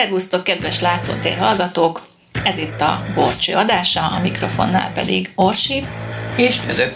[0.00, 2.02] Szervusztok, kedves látszótér hallgatók!
[2.44, 5.86] Ez itt a Gorcső adása, a mikrofonnál pedig Orsi.
[6.36, 6.94] És ezek.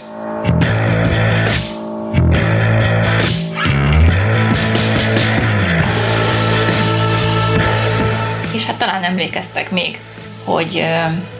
[8.53, 9.99] És hát talán emlékeztek még,
[10.43, 10.85] hogy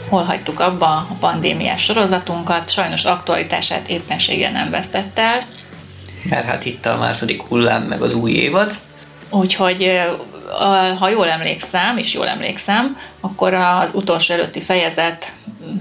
[0.09, 5.39] hol hagytuk abba a pandémiás sorozatunkat, sajnos aktualitását éppenséggel nem vesztett el.
[6.29, 8.73] Mert hát itt a második hullám, meg az új évad.
[9.29, 10.02] Úgyhogy
[11.00, 15.34] ha jól emlékszem, és jól emlékszem, akkor az utolsó előtti fejezet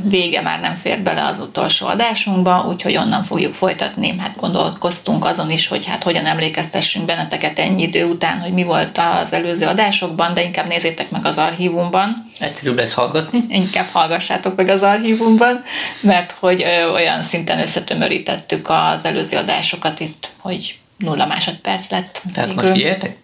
[0.04, 4.18] vége már nem fér bele az utolsó adásunkba, úgyhogy onnan fogjuk folytatni.
[4.18, 9.00] Hát gondolkoztunk azon is, hogy hát hogyan emlékeztessünk benneteket ennyi idő után, hogy mi volt
[9.23, 12.26] az előző adásokban, de inkább nézzétek meg az archívumban.
[12.38, 13.45] Egyszerűbb lesz hallgatni.
[13.48, 15.65] Inkább hallgassátok meg az archívumban,
[16.01, 22.23] mert hogy ö, olyan szinten összetömörítettük az előző adásokat itt, hogy nulla másodperc lett.
[22.32, 22.62] Tehát végül.
[22.62, 23.23] most figyeljetek?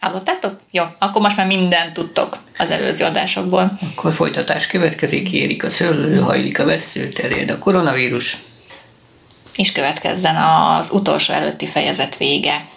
[0.00, 0.58] Hallottátok?
[0.70, 3.78] Jó, akkor most már mindent tudtok az előző adásokból.
[3.90, 8.36] Akkor folytatás következik, érik a szőlő, hajlik a vesző, terjed a koronavírus.
[9.56, 12.68] És következzen az utolsó előtti fejezet vége.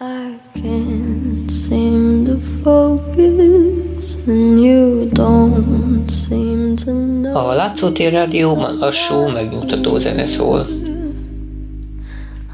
[0.00, 9.28] I can't seem to focus and you don't seem to know A Látszótér Rádióban lassú,
[9.28, 10.66] megnyugtató zene szól.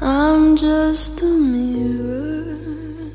[0.01, 2.02] I'm just a mirror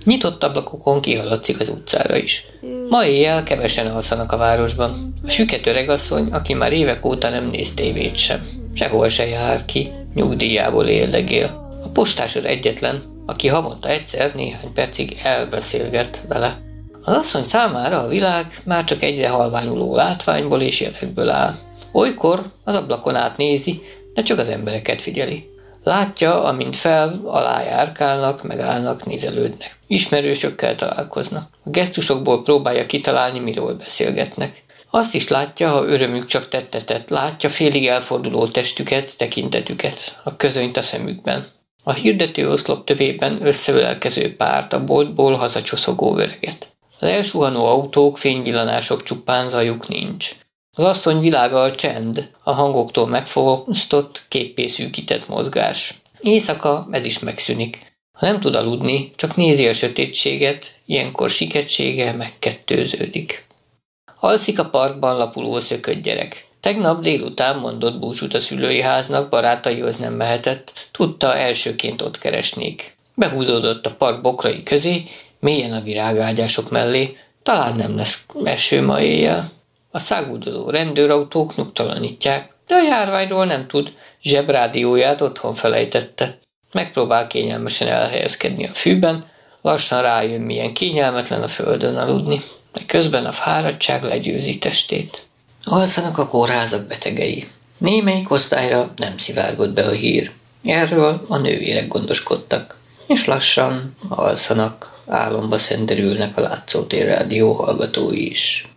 [0.09, 2.45] Nyitott ablakokon kihaladszik az utcára is.
[2.89, 5.14] Ma éjjel kevesen alszanak a városban.
[5.25, 8.47] A süket öregasszony, aki már évek óta nem néz tévét sem.
[8.75, 11.79] Sehol se jár ki, nyugdíjából éldegél.
[11.84, 16.61] A postás az egyetlen, aki havonta egyszer néhány percig elbeszélget vele.
[17.03, 21.55] Az asszony számára a világ már csak egyre halványuló látványból és jelekből áll.
[21.92, 23.83] Olykor az ablakon át nézi,
[24.14, 25.51] de csak az embereket figyeli.
[25.89, 29.78] Látja, amint fel, alá járkálnak, megállnak, nézelődnek.
[29.86, 31.48] Ismerősökkel találkoznak.
[31.64, 34.62] A gesztusokból próbálja kitalálni, miről beszélgetnek.
[34.91, 40.83] Azt is látja, ha örömük csak tettetett, látja félig elforduló testüket, tekintetüket, a közönyt a
[40.83, 41.46] szemükben.
[41.83, 46.68] A hirdető oszlop tövében összeölelkező párt, a boltból hazacsoszogó öreget.
[47.01, 50.35] Az elsuhanó autók, fényvillanások csupán zajuk nincs.
[50.78, 55.94] Az asszony világa a csend, a hangoktól megfosztott, képpészűkített mozgás.
[56.20, 57.78] Éjszaka ez is megszűnik.
[58.12, 63.46] Ha nem tud aludni, csak nézi a sötétséget, ilyenkor siketsége megkettőződik.
[64.20, 66.46] Alszik a parkban lapuló szökött gyerek.
[66.61, 72.96] Tegnap délután mondott búcsút a szülői háznak, barátaihoz nem mehetett, tudta elsőként ott keresnék.
[73.14, 75.05] Behúzódott a park bokrai közé,
[75.40, 79.56] mélyen a virágágyások mellé, talán nem lesz eső ma éjjel.
[79.90, 86.38] A száguldozó rendőrautók nyugtalanítják, de a járványról nem tud, zsebrádióját otthon felejtette.
[86.72, 89.26] Megpróbál kényelmesen elhelyezkedni a fűben,
[89.62, 92.40] lassan rájön, milyen kényelmetlen a földön aludni,
[92.72, 95.26] de közben a fáradtság legyőzi testét.
[95.64, 97.48] Alszanak a kórházak betegei.
[97.78, 100.32] Némelyik osztályra nem szivárgott be a hír.
[100.64, 108.68] Erről a nővérek gondoskodtak, és lassan alszanak, álomba szenderülnek a látszótér rádió hallgatói is.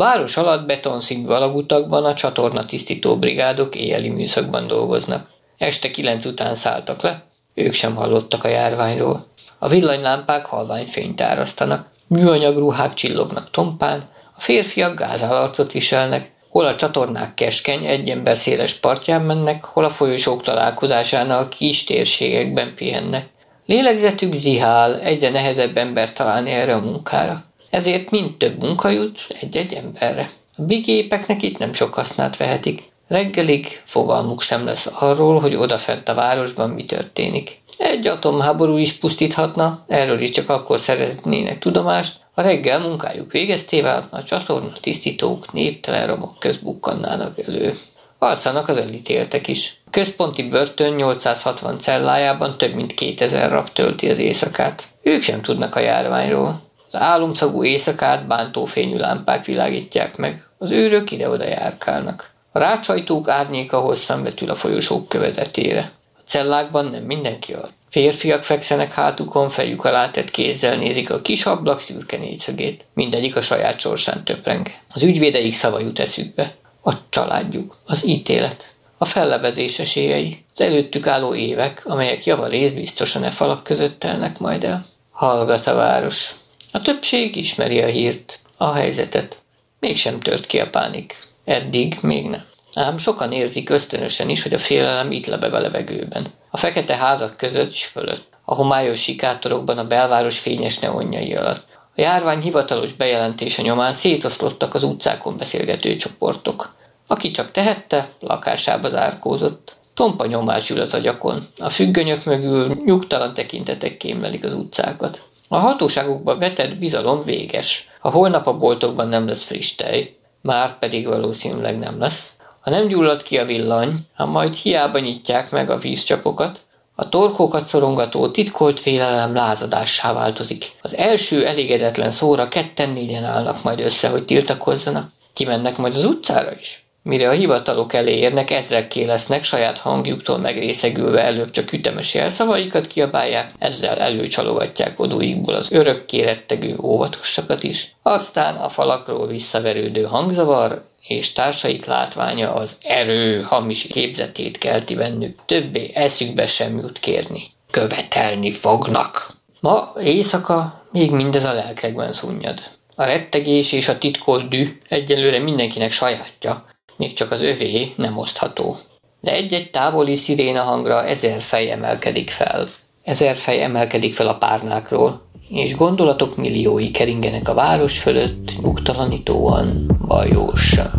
[0.00, 5.28] Város alatt betonszínű alagutakban a csatorna tisztító brigádok éjjeli műszakban dolgoznak.
[5.58, 7.22] Este kilenc után szálltak le,
[7.54, 9.26] ők sem hallottak a járványról.
[9.58, 14.02] A villanylámpák halvány fényt árasztanak, műanyag ruhák csillognak tompán,
[14.36, 19.90] a férfiak gázálarcot viselnek, hol a csatornák keskeny, egy ember széles partján mennek, hol a
[19.90, 23.26] folyosók találkozásánál kis térségekben pihennek.
[23.66, 27.48] Lélegzetük zihál, egyre nehezebb ember találni erre a munkára.
[27.70, 30.30] Ezért mind több munka jut egy-egy emberre.
[30.56, 32.82] A bigépeknek itt nem sok hasznát vehetik.
[33.08, 37.58] Reggelig fogalmuk sem lesz arról, hogy odafent a városban mi történik.
[37.78, 44.22] Egy atomháború is pusztíthatna, erről is csak akkor szereznének tudomást, a reggel munkájuk végeztével a
[44.22, 47.74] csatorna tisztítók névtelen romok közbukkannának elő.
[48.18, 49.80] Alszanak az elítéltek is.
[49.86, 54.84] A központi börtön 860 cellájában több mint 2000 rab tölti az éjszakát.
[55.02, 56.62] Ők sem tudnak a járványról.
[56.92, 60.44] Az álomszagú éjszakát bántó fényű lámpák világítják meg.
[60.58, 62.30] Az őrök ide-oda járkálnak.
[62.52, 65.90] A rácsajtók árnyéka hosszan vetül a folyosók kövezetére.
[66.16, 67.72] A cellákban nem mindenki alatt.
[67.90, 72.84] Férfiak fekszenek hátukon, fejük alá tett kézzel nézik a kis ablak szürke négyszögét.
[72.94, 74.66] Mindegyik a saját sorsán töpreng.
[74.92, 76.54] Az ügyvédeik szava jut eszükbe.
[76.84, 83.30] A családjuk, az ítélet, a fellebezés esélyei, az előttük álló évek, amelyek javarészt biztosan e
[83.30, 84.84] falak között telnek majd el.
[85.10, 86.34] Hallgat a város.
[86.72, 89.38] A többség ismeri a hírt, a helyzetet.
[89.80, 91.16] Mégsem tört ki a pánik.
[91.44, 92.44] Eddig még nem.
[92.74, 96.26] Ám sokan érzik ösztönösen is, hogy a félelem itt lebeg a levegőben.
[96.50, 98.28] A fekete házak között is fölött.
[98.44, 101.64] A homályos sikátorokban a belváros fényes neonjai alatt.
[101.96, 106.74] A járvány hivatalos bejelentése nyomán szétoszlottak az utcákon beszélgető csoportok.
[107.06, 109.76] Aki csak tehette, lakásába zárkózott.
[109.94, 111.42] Tompa nyomás ül az agyakon.
[111.58, 115.28] A függönyök mögül nyugtalan tekintetek kémlelik az utcákat.
[115.52, 117.88] A hatóságokba vetett bizalom véges.
[118.00, 120.16] A holnap a boltokban nem lesz friss tej.
[120.40, 122.32] Már pedig valószínűleg nem lesz.
[122.60, 126.60] Ha nem gyullad ki a villany, ha majd hiába nyitják meg a vízcsapokat,
[126.94, 130.72] a torkókat szorongató titkolt félelem lázadássá változik.
[130.82, 135.10] Az első elégedetlen szóra ketten négyen állnak majd össze, hogy tiltakozzanak.
[135.34, 136.84] Kimennek majd az utcára is.
[137.02, 143.52] Mire a hivatalok elé érnek, ezrekké lesznek, saját hangjuktól megrészegülve előbb csak ütemes jelszavaikat kiabálják,
[143.58, 147.96] ezzel előcsalogatják odóikból az örökké rettegő óvatosakat is.
[148.02, 155.90] Aztán a falakról visszaverődő hangzavar és társaik látványa az erő hamis képzetét kelti bennük, többé
[155.94, 157.42] eszükbe sem jut kérni.
[157.70, 159.34] Követelni fognak.
[159.60, 162.60] Ma éjszaka még mindez a lelkekben szunnyad.
[162.94, 166.64] A rettegés és a titkolt dű egyelőre mindenkinek sajátja,
[167.00, 168.76] még csak az övé nem osztható.
[169.20, 172.66] De egy-egy távoli sziréna hangra ezer fej emelkedik fel.
[173.04, 180.90] Ezer fej emelkedik fel a párnákról, és gondolatok milliói keringenek a város fölött, nyugtalanítóan, bajósan.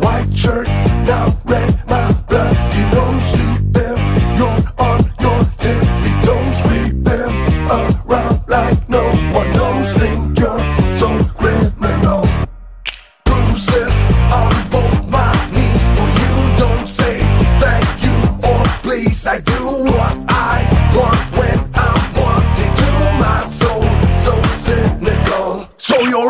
[0.00, 0.68] White shirt,
[1.04, 3.56] now red, my blood, you don't sleep
[4.38, 5.05] you're on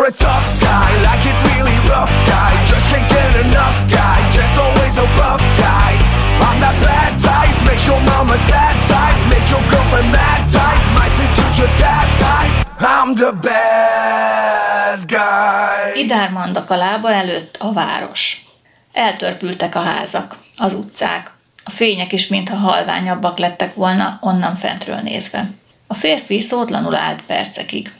[0.06, 4.94] a tough guy, like it really rough guy, just can't get enough guy, just always
[4.98, 5.92] a rough guy.
[6.46, 11.14] I'm that bad type, make your mama sad type, make your girlfriend mad type, might
[11.18, 12.54] seduce your dad type.
[12.78, 16.00] I'm the bad guy.
[16.00, 18.44] Idár mandak a lába előtt a város.
[18.92, 21.32] Eltörpültek a házak, az utcák.
[21.64, 25.50] A fények is mintha halványabbak lettek volna onnan fentről nézve.
[25.86, 27.92] A férfi szótlanul állt percekig.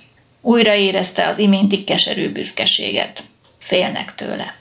[0.47, 3.23] Újra érezte az iménti keserű büszkeséget.
[3.59, 4.55] Félnek tőle.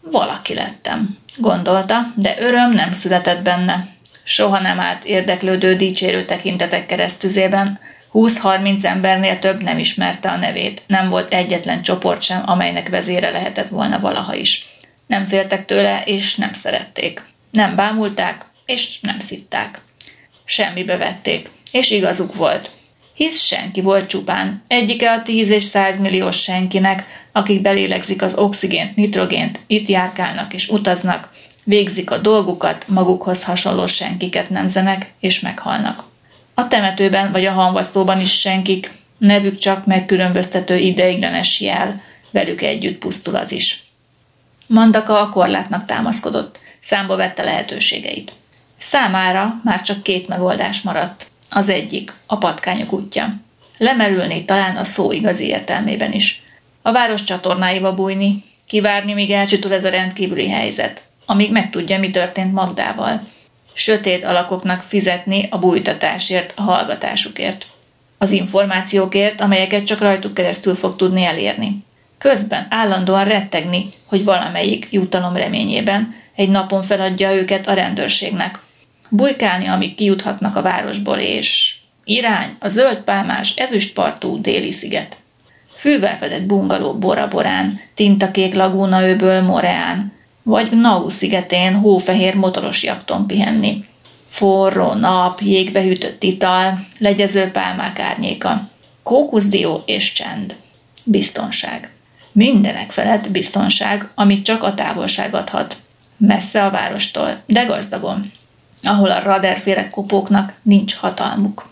[0.00, 3.86] Valaki lettem, gondolta, de öröm nem született benne.
[4.22, 7.80] Soha nem állt érdeklődő dicsérő tekintetek keresztüzében,
[8.12, 13.68] 20-30 embernél több nem ismerte a nevét, nem volt egyetlen csoport sem, amelynek vezére lehetett
[13.68, 14.66] volna valaha is.
[15.06, 17.22] Nem féltek tőle, és nem szerették.
[17.50, 19.80] Nem bámulták, és nem szitták.
[20.44, 22.70] Semmibe vették, és igazuk volt.
[23.20, 28.96] Hisz senki volt csupán, egyike a 10 és 100 milliós senkinek, akik belélegzik az oxigént,
[28.96, 31.32] nitrogént, itt járkálnak és utaznak,
[31.64, 36.04] végzik a dolgukat, magukhoz hasonló senkiket nemzenek és meghalnak.
[36.54, 43.36] A temetőben vagy a hamvasztóban is senkik, nevük csak megkülönböztető ideiglenes jel, velük együtt pusztul
[43.36, 43.82] az is.
[44.66, 48.32] Mandaka a korlátnak támaszkodott, számba vette lehetőségeit.
[48.78, 51.30] Számára már csak két megoldás maradt.
[51.50, 53.34] Az egyik, a patkányok útja.
[53.78, 56.42] Lemerülni talán a szó igazi értelmében is.
[56.82, 62.52] A város csatornáiba bújni, kivárni, míg elcsütul ez a rendkívüli helyzet, amíg megtudja, mi történt
[62.52, 63.20] Magdával.
[63.72, 67.66] Sötét alakoknak fizetni a bújtatásért, a hallgatásukért.
[68.18, 71.84] Az információkért, amelyeket csak rajtuk keresztül fog tudni elérni.
[72.18, 78.58] Közben állandóan rettegni, hogy valamelyik jutalom reményében egy napon feladja őket a rendőrségnek.
[79.10, 85.16] Bujkálni, amíg kijuthatnak a városból, és irány a zöld pálmás ezüstpartú déli sziget.
[85.74, 90.12] Fűvel fedett bungaló Bora-Borán, tintakék lagúna öböl Moreán,
[90.42, 93.84] vagy Nau szigetén hófehér motoros jakton pihenni.
[94.26, 98.68] Forró nap, jégbe hűtött ital, legyező pálmák árnyéka,
[99.02, 100.56] kókuszdió és csend.
[101.04, 101.90] Biztonság.
[102.32, 105.76] Mindenek felett biztonság, amit csak a távolság adhat.
[106.16, 108.30] Messze a várostól, de gazdagon,
[108.82, 111.68] ahol a raderféle kopóknak nincs hatalmuk.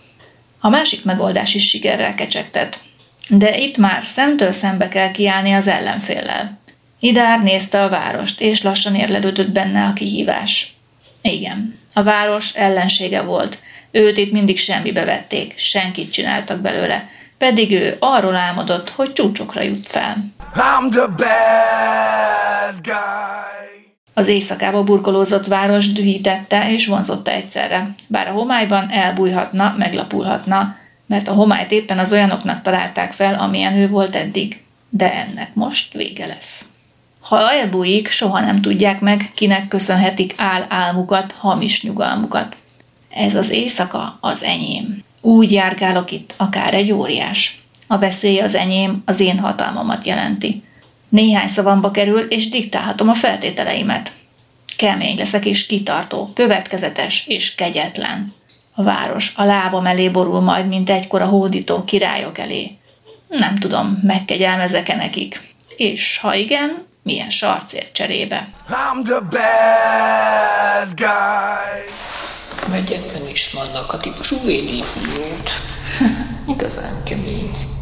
[0.60, 2.80] A másik megoldás is sikerrel kecsegtet,
[3.28, 6.58] de itt már szemtől szembe kell kiállni az ellenféllel.
[7.00, 10.74] Idár nézte a várost, és lassan érlelődött benne a kihívás.
[11.22, 13.58] Igen, a város ellensége volt.
[13.90, 19.86] Őt itt mindig semmibe vették, senkit csináltak belőle, pedig ő arról álmodott, hogy csúcsokra jut
[19.86, 20.16] fel.
[20.54, 23.67] I'm the bad guy.
[24.18, 31.32] Az éjszakába burkolózott város dühítette és vonzotta egyszerre, bár a homályban elbújhatna, meglapulhatna, mert a
[31.32, 34.62] homályt éppen az olyanoknak találták fel, amilyen ő volt eddig.
[34.88, 36.64] De ennek most vége lesz.
[37.20, 42.56] Ha elbújik, soha nem tudják meg, kinek köszönhetik áll-álmukat, hamis nyugalmukat.
[43.14, 45.02] Ez az éjszaka az enyém.
[45.20, 47.60] Úgy járkálok itt, akár egy óriás.
[47.86, 50.62] A veszély az enyém, az én hatalmamat jelenti.
[51.08, 54.12] Néhány szavamba kerül, és diktálhatom a feltételeimet.
[54.76, 58.34] Kemény leszek és kitartó, következetes és kegyetlen.
[58.74, 62.76] A város a lábam elé borul majd, mint egykor a hódító királyok elé.
[63.28, 65.40] Nem tudom, megkegyelmezek-e nekik.
[65.76, 68.48] És ha igen, milyen sarcért cserébe.
[68.68, 71.84] I'm the bad guy.
[72.70, 75.50] Megyetlen is vannak a típusú védéfújót.
[76.54, 77.77] Igazán kemény.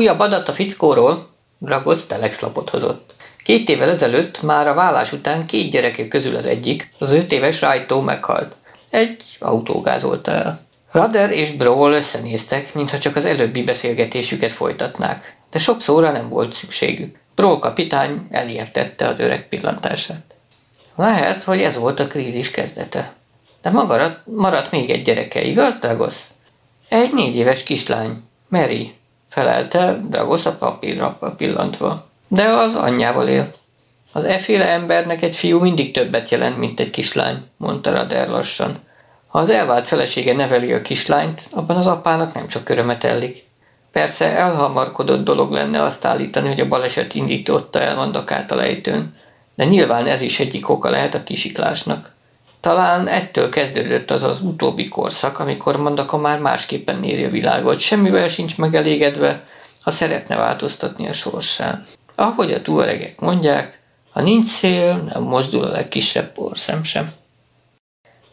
[0.00, 1.28] Újabb adat a fickóról,
[1.58, 3.14] Dragos telexlapot hozott.
[3.44, 7.60] Két évvel ezelőtt, már a vállás után két gyereke közül az egyik, az öt éves
[7.60, 8.56] Raito meghalt.
[8.90, 10.60] Egy autó gázolta el.
[10.92, 17.18] Rader és Brawl összenéztek, mintha csak az előbbi beszélgetésüket folytatnák, de sok nem volt szükségük.
[17.34, 20.34] Brawl kapitány elértette az öreg pillantását.
[20.96, 23.12] Lehet, hogy ez volt a krízis kezdete.
[23.62, 26.14] De magarat, maradt még egy gyereke, igaz, Dragos?
[26.88, 28.98] Egy négy éves kislány, Mary,
[29.30, 32.06] felelte Dragos a papírra pillantva.
[32.28, 33.50] De az anyjával él.
[34.12, 38.76] Az efféle embernek egy fiú mindig többet jelent, mint egy kislány, mondta Rader lassan.
[39.26, 43.44] Ha az elvált felesége neveli a kislányt, abban az apának nem csak örömet ellik.
[43.92, 49.14] Persze elhamarkodott dolog lenne azt állítani, hogy a baleset indította el Mandakát a lejtőn,
[49.54, 52.14] de nyilván ez is egyik oka lehet a kisiklásnak.
[52.60, 58.28] Talán ettől kezdődött az az utóbbi korszak, amikor Mandaka már másképpen nézi a világot, semmivel
[58.28, 59.44] sincs megelégedve,
[59.82, 61.84] ha szeretne változtatni a sorsán.
[62.14, 67.12] Ahogy a túlöregek mondják, ha nincs szél, nem mozdul a legkisebb porszem sem.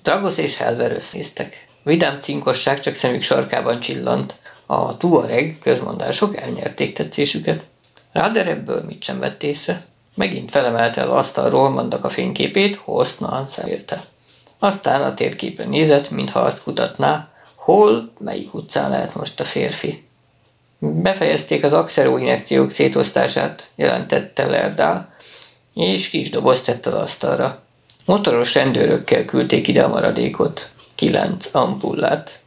[0.04, 1.68] Dragos és Helver össznéztek.
[1.84, 4.36] Vidám cinkosság csak szemük sarkában csillant.
[4.66, 7.66] A tuareg közmondások elnyerték tetszésüket.
[8.12, 9.86] Ráder ebből mit sem vett észre.
[10.16, 14.04] Megint felemelte el asztalról mandak a fényképét, hosszan szemlélte.
[14.60, 20.08] Aztán a térképen nézett, mintha azt kutatná, hol, melyik utcán lehet most a férfi.
[20.80, 25.14] Befejezték az axeró injekciók szétosztását, jelentette Lerdál,
[25.74, 27.62] és kis dobozt tett az asztalra.
[28.06, 32.40] Motoros rendőrökkel küldték ide a maradékot, kilenc ampullát.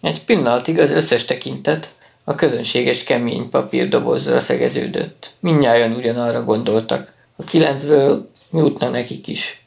[0.00, 5.32] Egy pillanatig az összes tekintet a közönséges kemény papírdobozra szegeződött.
[5.40, 7.12] Mindnyájan ugyanarra gondoltak.
[7.36, 9.65] A kilencből jutna nekik is.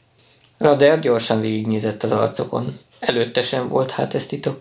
[0.60, 2.78] Rader gyorsan végignézett az arcokon.
[2.98, 4.60] Előtte sem volt hát ez titok.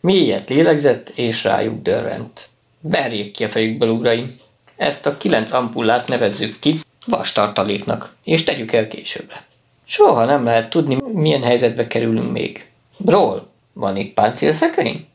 [0.00, 2.48] Mélyet lélegzett, és rájuk dörrent.
[2.80, 4.36] Verjék ki a fejükből, uraim!
[4.76, 9.44] Ezt a kilenc ampullát nevezzük ki vastartaléknak, és tegyük el későbbre.
[9.84, 12.66] Soha nem lehet tudni, milyen helyzetbe kerülünk még.
[13.06, 15.06] Ról, van itt páncélszekrény?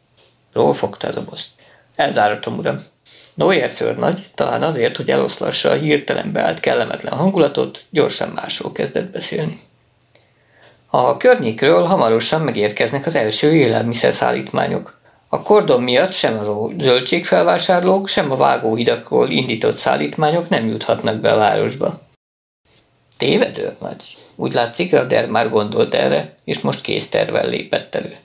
[0.53, 1.47] Ról fogta a dobozt.
[1.95, 2.83] Elzáratom, uram.
[3.33, 9.59] Noyer szörnagy, talán azért, hogy eloszlassa a hirtelen beállt kellemetlen hangulatot, gyorsan másról kezdett beszélni.
[10.93, 14.99] A környékről hamarosan megérkeznek az első élelmiszerszállítmányok.
[15.29, 21.37] A kordon miatt sem a zöldségfelvásárlók, sem a vágóhidakról indított szállítmányok nem juthatnak be a
[21.37, 21.99] városba.
[23.17, 24.03] Tévedő nagy.
[24.35, 28.15] Úgy látszik, Rader már gondolt erre, és most késztervel lépett elő.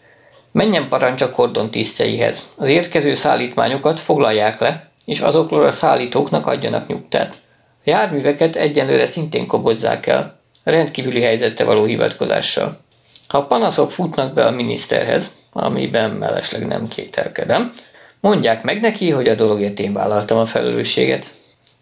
[0.53, 2.53] Menjen parancs a kordon tisztjeihez.
[2.57, 7.35] Az érkező szállítmányokat foglalják le, és azokról a szállítóknak adjanak nyugtát.
[7.79, 10.36] A járműveket egyenlőre szintén kobozzák el,
[10.71, 12.79] rendkívüli helyzette való hivatkozással.
[13.29, 17.75] Ha panaszok futnak be a miniszterhez, amiben mellesleg nem kételkedem,
[18.21, 21.31] mondják meg neki, hogy a dologért én vállaltam a felelősséget.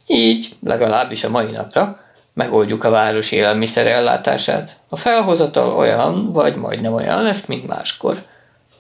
[0.06, 2.00] Így, legalábbis a mai napra,
[2.34, 4.76] megoldjuk a város élelmiszer ellátását.
[4.88, 8.22] A felhozatal olyan, vagy majdnem olyan lesz, mint máskor.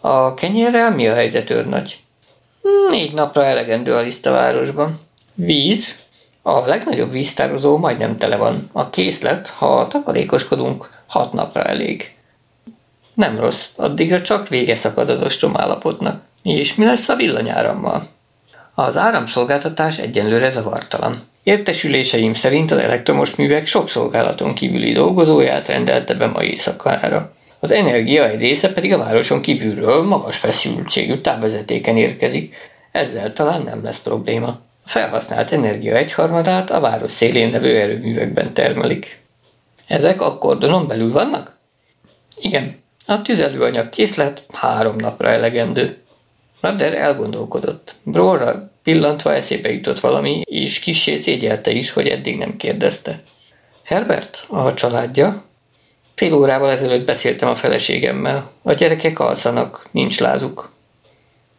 [0.00, 1.98] A kenyérrel mi a helyzet, őrnagy?
[2.88, 5.00] Négy napra elegendő a liszt a városban.
[5.34, 5.94] Víz,
[6.46, 8.70] a legnagyobb víztározó majdnem tele van.
[8.72, 12.14] A készlet, ha takarékoskodunk, hat napra elég.
[13.14, 16.22] Nem rossz, addigra csak vége szakad az ostrom állapotnak.
[16.42, 18.06] És mi lesz a villanyárammal?
[18.74, 21.22] Az áramszolgáltatás egyenlőre zavartalan.
[21.42, 27.32] Értesüléseim szerint az elektromos művek sok szolgálaton kívüli dolgozóját rendelte be ma éjszakára.
[27.60, 32.54] Az energia egy része pedig a városon kívülről magas feszültségű távvezetéken érkezik,
[32.92, 34.58] ezzel talán nem lesz probléma.
[34.84, 39.22] A felhasznált energia egyharmadát a város szélén levő erőművekben termelik.
[39.86, 41.56] Ezek a kordonon belül vannak?
[42.40, 42.82] Igen.
[43.06, 46.02] A tüzelőanyag készlet három napra elegendő.
[46.60, 47.94] Radder elgondolkodott.
[48.02, 53.22] Brorra pillantva eszébe jutott valami, és kissé szégyelte is, hogy eddig nem kérdezte.
[53.82, 55.44] Herbert, a családja?
[56.14, 58.50] Fél órával ezelőtt beszéltem a feleségemmel.
[58.62, 60.72] A gyerekek alszanak, nincs lázuk.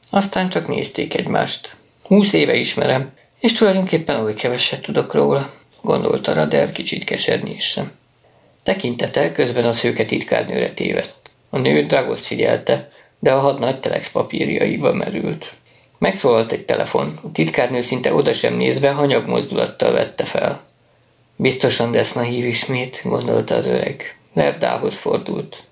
[0.10, 1.76] Aztán csak nézték egymást.
[2.08, 7.92] Húsz éve ismerem, és tulajdonképpen oly keveset tudok róla, gondolta Rader kicsit keserni is sem.
[8.64, 11.16] Tekintete közben a szőke titkárnőre tévedt.
[11.50, 15.54] A nő Dragoszt figyelte, de a hadnagy telex papírjaiba merült.
[15.98, 20.64] Megszólalt egy telefon, a titkárnő szinte oda sem nézve hanyag mozdulattal vette fel.
[21.36, 24.18] Biztosan Deszna hív ismét, gondolta az öreg.
[24.34, 25.64] Lerdához fordult.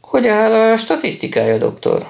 [0.00, 2.08] Hogy áll a statisztikája, doktor?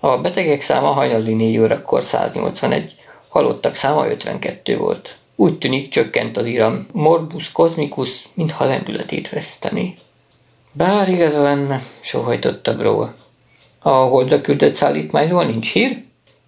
[0.00, 2.94] A betegek száma hajnali 4 órakor 181,
[3.36, 5.16] halottak száma 52 volt.
[5.34, 6.86] Úgy tűnik, csökkent az iram.
[6.92, 9.94] Morbus cosmicus, mintha lendületét veszteni.
[10.72, 13.06] Bár igaza lenne, sohajtotta Bro.
[13.78, 16.02] A holdra küldött szállítmányról nincs hír?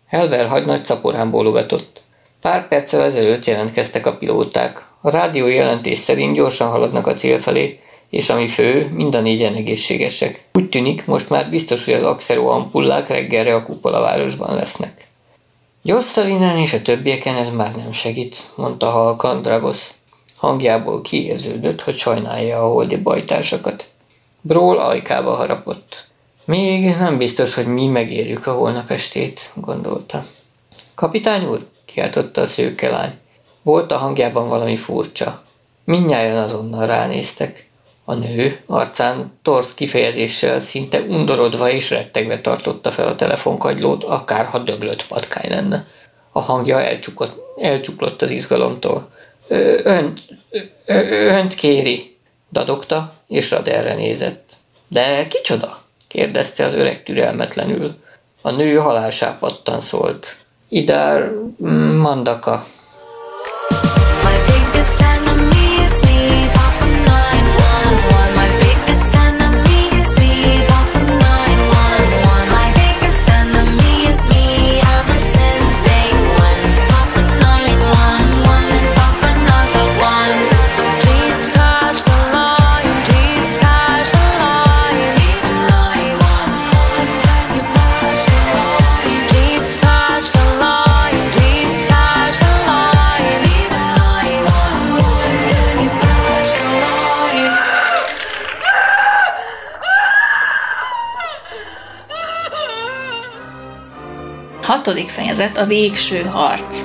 [0.07, 2.01] Helver hagynagy szaporán bólogatott.
[2.41, 4.87] Pár perccel ezelőtt jelentkeztek a pilóták.
[5.01, 7.81] A rádió jelentés szerint gyorsan haladnak a cél felé,
[8.11, 10.45] és ami fő, mind a négyen egészségesek.
[10.53, 14.98] Úgy tűnik, most már biztos, hogy az Axero ampullák reggelre a kupolavárosban lesznek.
[15.89, 19.91] Gyorszalinen és a többieken ez már nem segít, mondta halkan Dragos.
[20.37, 23.87] Hangjából kiérződött, hogy sajnálja a holdi bajtársakat.
[24.41, 26.07] Bról ajkába harapott.
[26.45, 30.23] Még nem biztos, hogy mi megérjük a holnap estét, gondolta.
[30.95, 33.19] Kapitány úr, kiáltotta a szőke lány.
[33.63, 35.43] Volt a hangjában valami furcsa.
[35.85, 37.68] Mindnyájan azonnal ránéztek.
[38.09, 45.07] A nő arcán torsz kifejezéssel szinte undorodva és rettegve tartotta fel a telefonkagylót, akárha döglött
[45.07, 45.87] patkány lenne.
[46.33, 49.11] A hangja elcsukott, elcsuklott az izgalomtól.
[49.83, 50.21] Önt,
[50.87, 52.17] önt kéri,
[52.53, 54.49] dadogta, és Raderre nézett.
[54.89, 55.83] De kicsoda?
[56.07, 57.95] kérdezte az öreg türelmetlenül.
[58.43, 60.37] A nő halálsápadtan szólt.
[60.69, 61.31] Idár
[61.99, 62.65] Mandaka.
[104.89, 106.85] Hatodik fejezet a végső harc.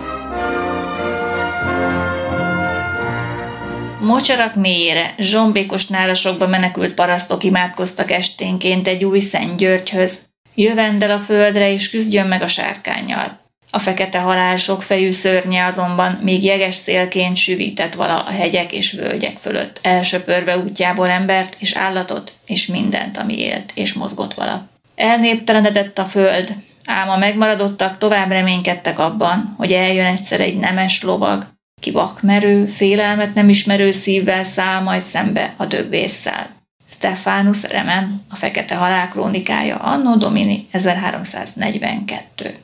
[3.99, 10.19] Mocsarak mélyére, zsombékos nárasokba menekült parasztok imádkoztak esténként egy új Szent Györgyhöz.
[10.55, 13.39] Jövendel a földre és küzdjön meg a sárkányjal.
[13.71, 18.91] A fekete halál sok fejű szörnye azonban még jeges szélként süvített vala a hegyek és
[18.91, 24.67] völgyek fölött, elsöpörve útjából embert és állatot és mindent, ami élt és mozgott vala.
[24.95, 26.53] Elnéptelenedett a föld,
[26.85, 31.47] ám a megmaradottak tovább reménykedtek abban, hogy eljön egyszer egy nemes lovag,
[31.81, 36.49] ki vakmerő, félelmet nem ismerő szívvel száll majd szembe a dögvésszel.
[36.89, 42.55] Stefánus Remen, a Fekete Halál krónikája, Anno Domini 1342.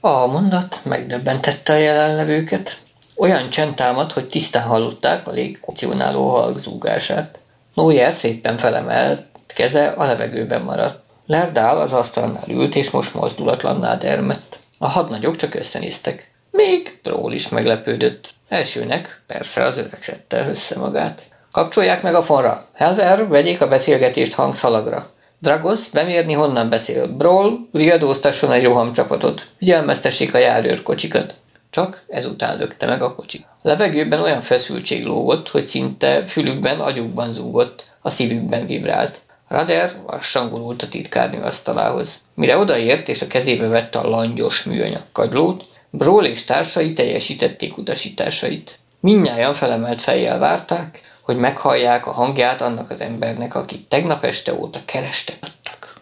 [0.00, 2.78] A mondat megdöbbentette a jelenlevőket.
[3.16, 7.41] Olyan csend támad, hogy tisztán hallották a légkondicionáló halk zúgását.
[7.74, 11.00] Noyer szépen felemelt keze a levegőben maradt.
[11.26, 14.58] Lerdál az asztalnál ült, és most mozdulatlanná dermett.
[14.78, 16.30] A hadnagyok csak összenéztek.
[16.50, 18.28] Még Bról is meglepődött.
[18.48, 21.22] Elsőnek persze az öreg szedte össze magát.
[21.52, 22.66] Kapcsolják meg a fonra.
[22.74, 25.10] Helver, vegyék a beszélgetést hangszalagra.
[25.38, 27.16] Dragos, bemérni honnan beszél.
[27.16, 29.46] Brawl, riadóztasson egy rohamcsapatot.
[29.58, 31.34] Figyelmeztessék a járőrkocsikat.
[31.70, 33.44] Csak ezután lökte meg a kocsi.
[33.62, 39.20] Levegőben olyan feszültség lógott, hogy szinte fülükben, agyukban zúgott, a szívükben vibrált.
[39.48, 42.20] Rader lassan gurult a titkárnő asztalához.
[42.34, 48.78] Mire odaért és a kezébe vette a langyos műanyag kagylót, Bról és társai teljesítették utasításait.
[49.00, 54.80] Mindnyájan felemelt fejjel várták, hogy meghallják a hangját annak az embernek, akit tegnap este óta
[54.84, 55.94] kerestek adtak.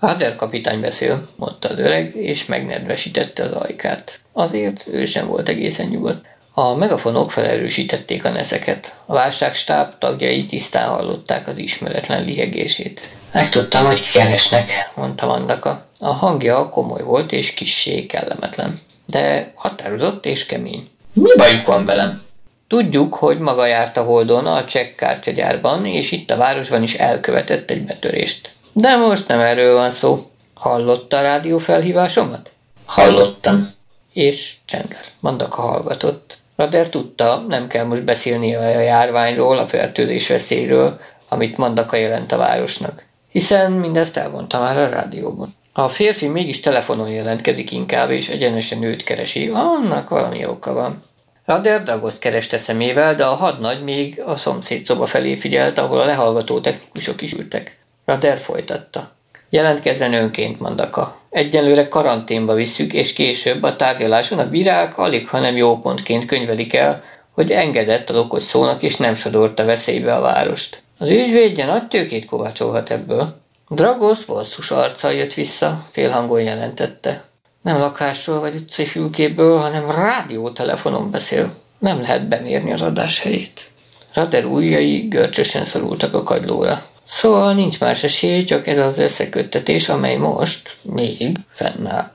[0.00, 4.20] Rader kapitány beszél, mondta az öreg, és megnedvesítette az ajkát.
[4.32, 6.24] Azért ő sem volt egészen nyugodt.
[6.56, 8.96] A megafonok felerősítették a neszeket.
[9.06, 13.00] A válságstáb tagjai tisztán hallották az ismeretlen lihegését.
[13.32, 15.86] Megtudtam, hogy keresnek, mondta Mandaka.
[16.00, 20.88] A hangja komoly volt és kissé kellemetlen, de határozott és kemény.
[21.12, 22.22] Mi bajuk van velem?
[22.68, 27.84] Tudjuk, hogy maga járt a Holdon a csekkártyagyárban, és itt a városban is elkövetett egy
[27.84, 28.52] betörést.
[28.72, 30.30] De most nem erről van szó.
[30.54, 32.52] Hallotta a rádió felhívásomat?
[32.84, 33.70] Hallottam.
[34.12, 36.42] És csend Mandak a hallgatott.
[36.56, 42.36] Rader tudta, nem kell most beszélni a járványról, a fertőzés veszélyről, amit Mandaka jelent a
[42.36, 43.04] városnak.
[43.30, 45.54] Hiszen mindezt elmondta már a rádióban.
[45.72, 51.02] A férfi mégis telefonon jelentkezik inkább, és egyenesen őt keresi, annak valami oka van.
[51.44, 56.04] Rader Dragoszt kereste szemével, de a hadnagy még a szomszéd szoba felé figyelt, ahol a
[56.04, 57.78] lehallgató technikusok is ültek.
[58.04, 59.13] Rader folytatta.
[59.54, 61.16] Jelentkezzen önként, Mandaka.
[61.30, 67.04] Egyenlőre karanténba visszük, és később a tárgyaláson a bírák alig, hanem jó pontként könyvelik el,
[67.30, 70.82] hogy engedett a okos szónak, és nem sodorta veszélybe a várost.
[70.98, 73.40] Az ügyvédje nagy tőkét kovácsolhat ebből.
[73.68, 77.24] Dragos bosszus arccal jött vissza, félhangon jelentette.
[77.62, 81.54] Nem lakásról vagy utcai fülkéből, hanem rádiótelefonon beszél.
[81.78, 83.66] Nem lehet bemérni az adás helyét.
[84.14, 86.82] Rader ujjai görcsösen szorultak a kagylóra.
[87.06, 92.10] Szóval nincs más esély, csak ez az összeköttetés, amely most még fennáll.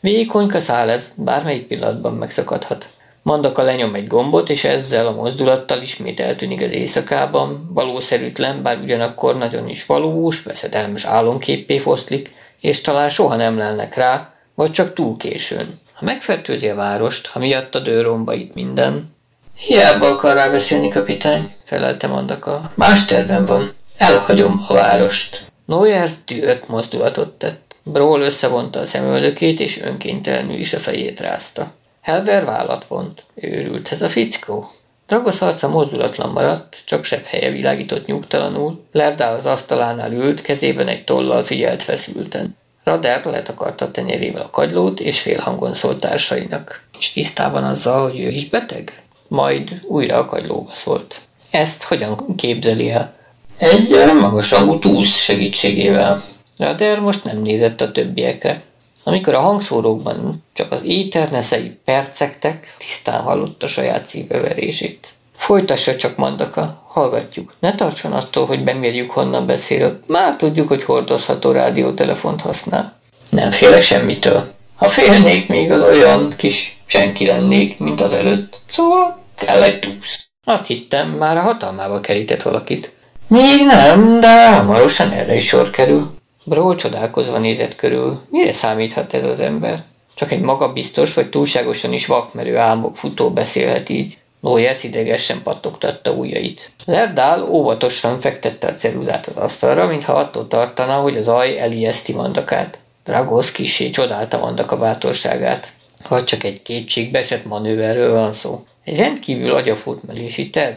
[0.00, 2.88] Vékonyka száll ez, bármelyik pillanatban megszakadhat.
[3.22, 9.38] Mandaka lenyom egy gombot, és ezzel a mozdulattal ismét eltűnik az éjszakában, valószerűtlen, bár ugyanakkor
[9.38, 15.16] nagyon is valós, veszedelmes álomképpé foszlik, és talán soha nem lelnek rá, vagy csak túl
[15.16, 15.80] későn.
[15.94, 19.14] Ha megfertőzi a várost, ha miatt a dőromba itt minden.
[19.56, 22.72] Hiába akar rá beszélni, kapitány, felelte Mandaka.
[22.74, 23.72] Más tervem van.
[23.98, 25.52] Elhagyom a várost.
[25.66, 27.74] Noyers dühött mozdulatot tett.
[27.82, 31.72] Brawl összevonta a szemöldökét, és önkéntelenül is a fejét rázta.
[32.02, 33.24] Helver vállat vont.
[33.34, 34.68] Őrült ez a fickó.
[35.06, 38.84] Dragos arca mozdulatlan maradt, csak sebb helye világított nyugtalanul.
[38.92, 42.56] Lerdál az asztalánál ült, kezében egy tollal figyelt feszülten.
[42.84, 46.82] Rader letakarta tenyerével a kagylót, és félhangon szólt társainak.
[46.98, 49.02] És tisztában azzal, hogy ő is beteg?
[49.28, 51.20] Majd újra a kagylóba szólt.
[51.50, 53.14] Ezt hogyan képzeli el?
[53.58, 53.90] Egy
[54.20, 56.22] magasrangú túsz segítségével.
[56.58, 58.62] Rader most nem nézett a többiekre.
[59.04, 65.08] Amikor a hangszórókban csak az éterneszei percektek, tisztán hallotta saját szíveverését.
[65.36, 67.54] Folytassa csak, Mandaka, hallgatjuk.
[67.60, 70.00] Ne tartson attól, hogy bemérjük, honnan beszél.
[70.06, 72.98] Már tudjuk, hogy hordozható rádiótelefont használ.
[73.30, 74.46] Nem félek semmitől.
[74.76, 78.60] Ha félnék, még az olyan kis senki lennék, mint az előtt.
[78.70, 80.28] Szóval kell egy túsz.
[80.44, 82.93] Azt hittem, már a hatalmába kerített valakit.
[83.26, 86.14] Még nem, de hamarosan erre is sor kerül.
[86.44, 88.20] Brawl csodálkozva nézett körül.
[88.30, 89.82] Mire számíthat ez az ember?
[90.14, 94.18] Csak egy magabiztos vagy túlságosan is vakmerő álmok futó beszélhet így.
[94.40, 96.70] Noyers idegesen pattogtatta ujjait.
[96.84, 102.78] Lerdál óvatosan fektette a ceruzát az asztalra, mintha attól tartana, hogy az aj elijeszti mandakát.
[103.04, 105.72] Dragos kisé csodálta mandaka bátorságát.
[106.04, 108.64] Ha csak egy kétségbeesett manőverről van szó.
[108.84, 110.74] Egy rendkívül agyafutmelési terv.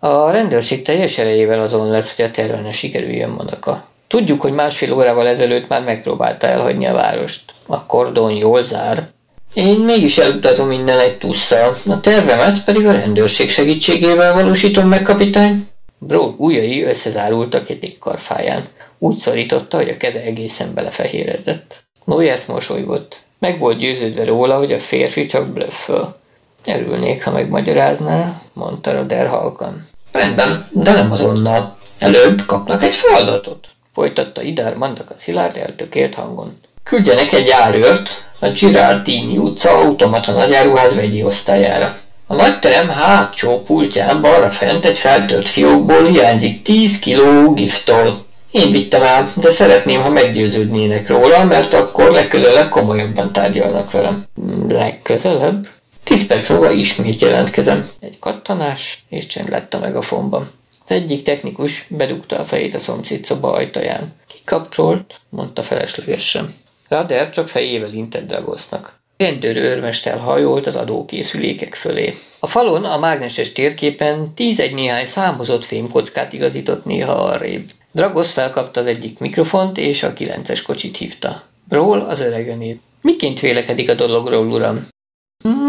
[0.00, 3.84] A rendőrség teljes erejével azon lesz, hogy a terve ne sikerüljön mandaka.
[4.08, 7.52] Tudjuk, hogy másfél órával ezelőtt már megpróbálta elhagyni a várost.
[7.66, 9.08] A kordon jól zár.
[9.54, 15.68] Én mégis elutazom minden egy tusszal, a tervemet pedig a rendőrség segítségével valósítom meg, kapitány.
[15.98, 18.64] Bro ujjai összezárultak egy karfáján.
[18.98, 21.82] Úgy szorította, hogy a keze egészen belefehéredett.
[22.04, 23.20] Noyes mosolygott.
[23.38, 26.16] Meg volt győződve róla, hogy a férfi csak blöfföl.
[26.66, 29.88] Örülnék, ha megmagyarázná, mondta Roder halkan.
[30.12, 31.76] Rendben, de nem azonnal.
[31.98, 33.68] Előbb kapnak egy feladatot
[33.98, 36.58] folytatta Idár Mandak a szilárd eltökélt hangon.
[36.82, 41.94] Küldjenek egy járőrt a Girardini utca automata nagyáruház vegyi osztályára.
[42.26, 48.26] A nagyterem hátsó pultján balra fent egy feltört fiókból hiányzik 10 kiló giftol.
[48.50, 54.24] Én vittem el, de szeretném, ha meggyőződnének róla, mert akkor legközelebb komolyabban tárgyalnak velem.
[54.68, 55.68] Legközelebb?
[56.08, 57.88] Tíz perc múlva ismét jelentkezem.
[58.00, 60.50] Egy kattanás, és csend lett a megafonban.
[60.84, 64.12] Az egyik technikus bedugta a fejét a szomszéd szoba ajtaján.
[64.28, 66.54] Kikapcsolt, mondta feleslegesen.
[66.88, 69.00] Rader csak fejével intett Dragosznak.
[69.16, 72.14] Rendőr őrmester hajolt az adókészülékek fölé.
[72.38, 77.70] A falon a mágneses térképen tíz-egy néhány számozott fémkockát igazított néha arrébb.
[77.92, 81.42] Dragos felkapta az egyik mikrofont, és a kilences kocsit hívta.
[81.64, 82.80] Brawl az öregenét.
[83.00, 84.88] Miként vélekedik a dologról, uram?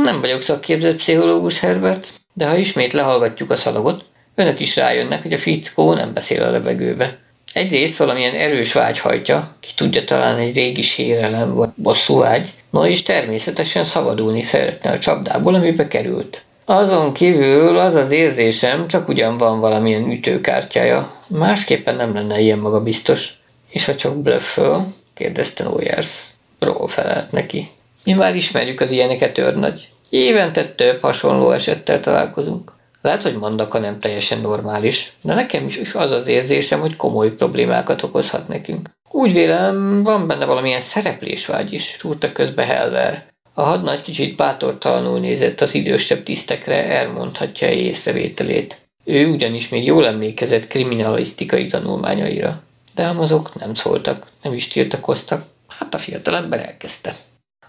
[0.03, 4.05] Nem vagyok szakképzett pszichológus, Herbert, de ha ismét lehallgatjuk a szalagot,
[4.39, 7.17] Önök is rájönnek, hogy a fickó nem beszél a levegőbe.
[7.53, 13.03] Egyrészt valamilyen erős vágy hajtja, ki tudja talán egy régi sérelem vagy bosszúágy, no és
[13.03, 16.41] természetesen szabadulni szeretne a csapdából, amibe került.
[16.65, 22.83] Azon kívül az az érzésem, csak ugyan van valamilyen ütőkártyája, másképpen nem lenne ilyen maga
[22.83, 23.33] biztos.
[23.69, 24.93] És ha csak blöfföl?
[25.13, 26.23] kérdezte Noyers.
[26.59, 27.69] Ról felelt neki.
[28.03, 29.89] Mi már ismerjük az ilyeneket, őrnagy.
[30.09, 32.71] Évente több hasonló esettel találkozunk.
[33.01, 38.03] Lehet, hogy Mandaka nem teljesen normális, de nekem is az az érzésem, hogy komoly problémákat
[38.03, 38.89] okozhat nekünk.
[39.11, 43.25] Úgy vélem, van benne valamilyen szereplésvágy is, túrta közbe Helver.
[43.53, 48.79] A hadnagy kicsit bátortalanul nézett az idősebb tisztekre, elmondhatja észrevételét.
[49.03, 52.61] Ő ugyanis még jól emlékezett kriminalisztikai tanulmányaira.
[52.95, 55.45] De ám azok nem szóltak, nem is tiltakoztak.
[55.67, 57.15] Hát a fiatalember elkezdte.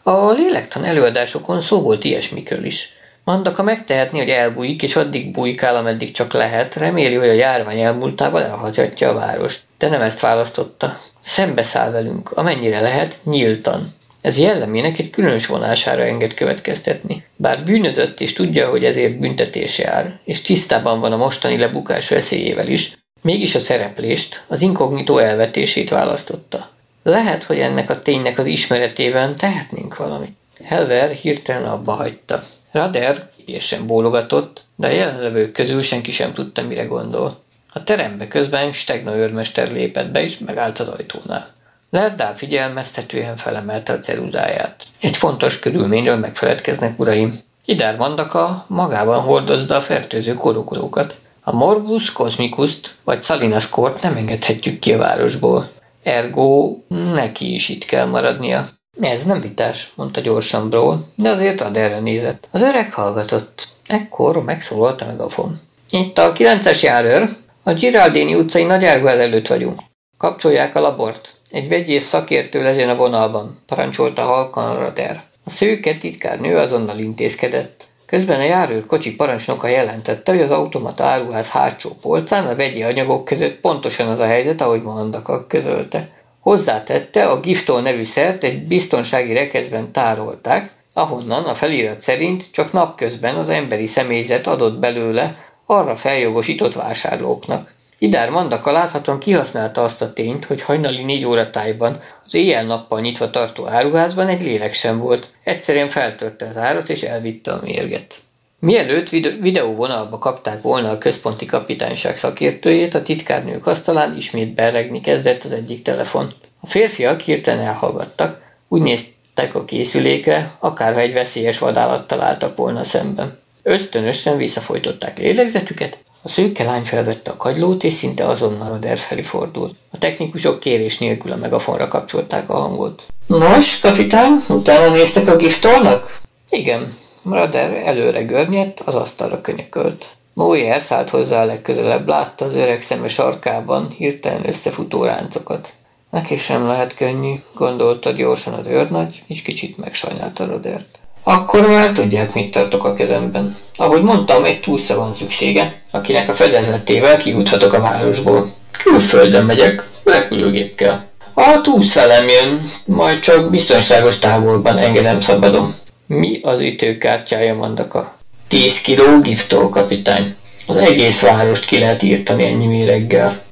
[0.02, 2.92] A lélektan előadásokon szó volt ilyesmikről is.
[3.24, 8.42] Mandaka megtehetni, hogy elbújik, és addig bújkál, ameddig csak lehet, reméli, hogy a járvány elmúltával
[8.42, 9.60] elhagyhatja a várost.
[9.78, 10.98] De nem ezt választotta.
[11.20, 13.94] Szembeszáll velünk, amennyire lehet, nyíltan.
[14.20, 17.24] Ez jellemének egy különös vonására enged következtetni.
[17.36, 22.68] Bár bűnözött és tudja, hogy ezért büntetés jár, és tisztában van a mostani lebukás veszélyével
[22.68, 26.70] is, mégis a szereplést, az inkognitó elvetését választotta.
[27.02, 30.36] Lehet, hogy ennek a ténynek az ismeretében tehetnénk valamit.
[30.64, 32.42] Helver hirtelen abba hagyta.
[32.72, 37.38] Rader ügyesen bólogatott, de a jelenlevők közül senki sem tudta, mire gondol.
[37.72, 41.46] A terembe közben Stegna őrmester lépett be, és megállt az ajtónál.
[41.90, 44.84] Lerdál figyelmeztetően felemelte a ceruzáját.
[45.00, 47.38] Egy fontos körülményről megfeledkeznek, uraim.
[47.64, 51.18] Idár Mandaka magában hordozza a fertőző korokozókat.
[51.42, 55.70] A Morbus Cosmicust vagy Salinas Kort nem engedhetjük ki a városból.
[56.02, 58.68] Ergo neki is itt kell maradnia.
[59.00, 62.48] Ez nem vitás, mondta gyorsan Brawl, de azért ad erre nézett.
[62.50, 63.68] Az öreg hallgatott.
[63.86, 65.60] Ekkor megszólalt a megafon.
[65.90, 67.28] Itt a 9-es járőr,
[67.62, 69.80] a Giraldini utcai nagy előtt vagyunk.
[70.16, 71.34] Kapcsolják a labort.
[71.50, 75.22] Egy vegyész szakértő legyen a vonalban, parancsolta halkan Rader.
[75.44, 77.88] A szőke titkárnő azonnal intézkedett.
[78.10, 83.24] Közben a járőr kocsi parancsnoka jelentette, hogy az automata áruház hátsó polcán a vegyi anyagok
[83.24, 86.08] között pontosan az a helyzet, ahogy Mandaka közölte.
[86.40, 93.34] Hozzátette, a Giftol nevű szert egy biztonsági rekeszben tárolták, ahonnan a felirat szerint csak napközben
[93.34, 97.74] az emberi személyzet adott belőle arra feljogosított vásárlóknak.
[98.02, 103.30] Idár Mandaka láthatóan kihasználta azt a tényt, hogy hajnali négy óra tájban az éjjel-nappal nyitva
[103.30, 105.28] tartó áruházban egy lélek sem volt.
[105.44, 108.14] Egyszerűen feltörte az árat és elvitte a mérget.
[108.58, 109.08] Mielőtt
[109.40, 115.82] videóvonalba kapták volna a központi kapitányság szakértőjét, a titkárnők asztalán ismét berregni kezdett az egyik
[115.82, 116.32] telefon.
[116.60, 123.38] A férfiak hirtelen elhallgattak, úgy néztek a készülékre, akárha egy veszélyes vadállat találtak volna szemben.
[123.62, 129.22] Ösztönösen visszafolytották lélegzetüket, a szőke lány felvette a kagylót, és szinte azonnal a der felé
[129.22, 129.74] fordult.
[129.90, 133.06] A technikusok kérés nélkül a megafonra kapcsolták a hangot.
[133.26, 136.20] Nos, kapitány, utána néztek a giftolnak?
[136.50, 136.94] Igen.
[137.30, 140.06] Rader előre görnyedt, az asztalra könyökölt.
[140.33, 145.68] Moyer szállt hozzá a legközelebb, látta az öreg szeme sarkában hirtelen összefutó ráncokat.
[146.11, 150.99] Neki sem lehet könnyű, gondolta gyorsan az őrnagy, és kicsit megsajnálta Rodert.
[151.22, 153.56] Akkor már tudják, mit tartok a kezemben.
[153.76, 158.52] Ahogy mondtam, egy túlsza van szüksége, akinek a fedezetével kijuthatok a városból.
[158.83, 161.00] Külföldön megyek, repülőgép kell.
[161.35, 165.74] A túsz velem jön, majd csak biztonságos távolban engedem szabadon.
[166.06, 168.14] Mi az ütőkártyája, Mandaka?
[168.48, 170.35] 10 kiló giftol, kapitány.
[170.66, 173.42] Az egész várost ki lehet írtani ennyi méreggel.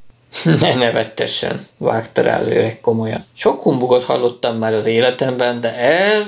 [0.60, 3.24] Ne nevettessen, vágta rá az öreg komolyan.
[3.34, 6.26] Sok humbugot hallottam már az életemben, de ez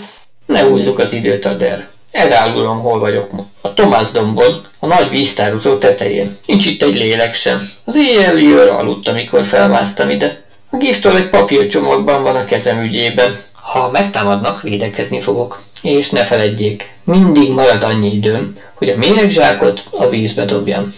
[0.50, 1.88] ne húzzuk az időt, Ader.
[2.10, 3.46] Elárulom, hol vagyok ma.
[3.60, 6.36] A Tomás dombon, a nagy víztározó tetején.
[6.46, 7.70] Nincs itt egy lélek sem.
[7.84, 10.42] Az éjjeli őr aludt, amikor felmásztam ide.
[10.70, 13.36] A giftől egy papírcsomagban van a kezem ügyében.
[13.52, 15.60] Ha megtámadnak, védekezni fogok.
[15.82, 20.92] És ne feledjék, mindig marad annyi időm, hogy a méregzsákot a vízbe dobjam.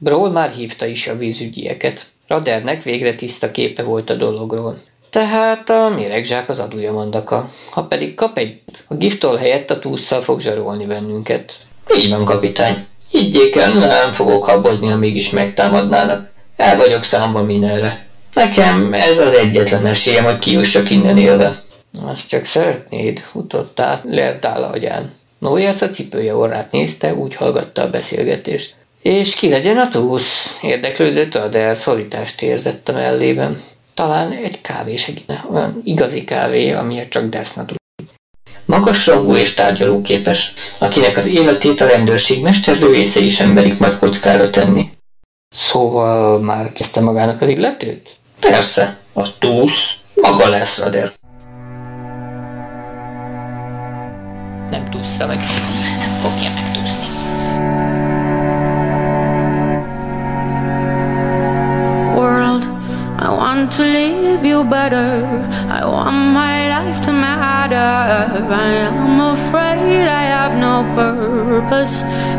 [0.00, 2.06] Brawl már hívta is a vízügyieket.
[2.26, 4.78] Radernek végre tiszta képe volt a dologról.
[5.10, 7.48] Tehát a méregzsák az adója mandaka.
[7.70, 11.52] Ha pedig kap egy, a giftol helyett a tússzal fog zsarolni bennünket.
[11.96, 12.86] Így van, kapitány.
[13.10, 16.30] Higgyék el, nem fogok habozni, ha mégis megtámadnának.
[16.56, 18.06] El vagyok számba mindenre.
[18.34, 21.62] Nekem ez az egyetlen esélyem, hogy kijussak innen élve.
[22.04, 25.12] Azt csak szeretnéd, utott át Lerdál agyán.
[25.38, 28.74] Noyes a cipője orrát nézte, úgy hallgatta a beszélgetést.
[29.02, 30.58] És ki legyen a túsz?
[30.62, 33.60] Érdeklődött Ader, szorítást érzett a mellében.
[33.98, 37.76] Talán egy kávé segítne, olyan igazi kávé, amiért csak Deszna tud.
[38.64, 44.90] Magasrangú és tárgyalóképes, akinek az életét a rendőrség mesterlövésze is emberik majd kockára tenni.
[45.48, 48.16] Szóval már kezdte magának az illetőt?
[48.40, 51.12] Persze, a túsz maga lesz, Rader.
[54.70, 55.38] Nem túszza meg.
[56.22, 56.78] Fogja megtúszni.
[56.94, 56.97] I
[64.28, 65.08] leave you better.
[65.78, 67.90] I want my life to matter.
[68.66, 71.96] I am afraid I have no purpose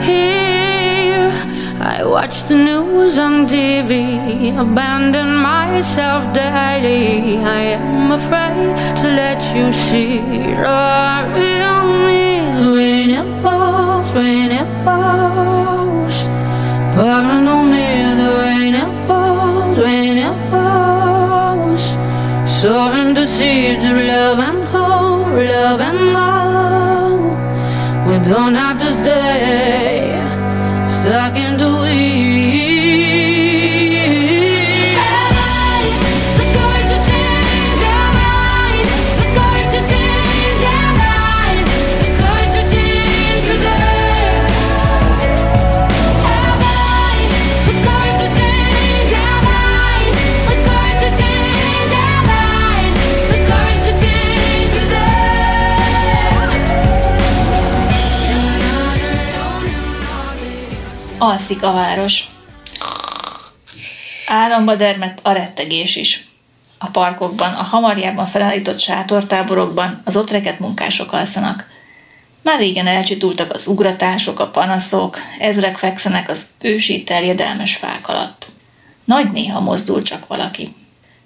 [0.10, 1.32] here.
[1.95, 3.93] I watch the news on TV,
[4.65, 7.38] abandon myself daily.
[7.60, 10.19] I am afraid to let you see
[10.63, 12.25] the real me.
[12.78, 16.15] Rain it falls, rain it falls.
[16.95, 17.47] Pouring
[22.62, 23.86] surrender seeds
[61.39, 62.28] Alszik a város.
[64.28, 66.28] Álomba dermett a rettegés is.
[66.78, 71.67] A parkokban, a hamarjában felállított sátortáborokban az ott rekett munkások alszanak.
[72.41, 78.47] Már régen elcsitultak az ugratások, a panaszok, ezrek fekszenek az ősi terjedelmes fák alatt.
[79.06, 80.73] Nagy néha mozdul csak valaki.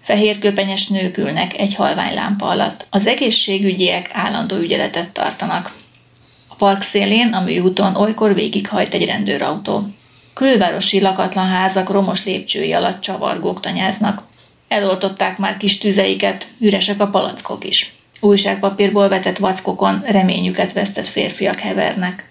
[0.02, 2.88] Fehérköpenyes nők ülnek egy halvány lámpa alatt.
[2.89, 5.73] Az egészségügyiek állandó ügyeletet tartanak.
[6.47, 9.88] A park szélén, a műúton olykor végighajt egy rendőrautó.
[10.34, 14.24] Külvárosi lakatlan házak romos lépcsői alatt csavargók tanyáznak.
[14.67, 17.93] Eloltották már kis tüzeiket, üresek a palackok is.
[18.19, 22.30] Újságpapírból vetett vackokon reményüket vesztett férfiak hevernek.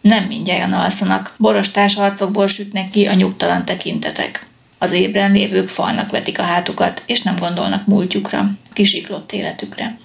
[0.00, 4.46] Nem mindjárt alszanak, borostás arcokból sütnek ki a nyugtalan tekintetek.
[4.78, 9.96] Az ébren lévők falnak vetik a hátukat, és nem gondolnak múltjukra, kisiklott életükre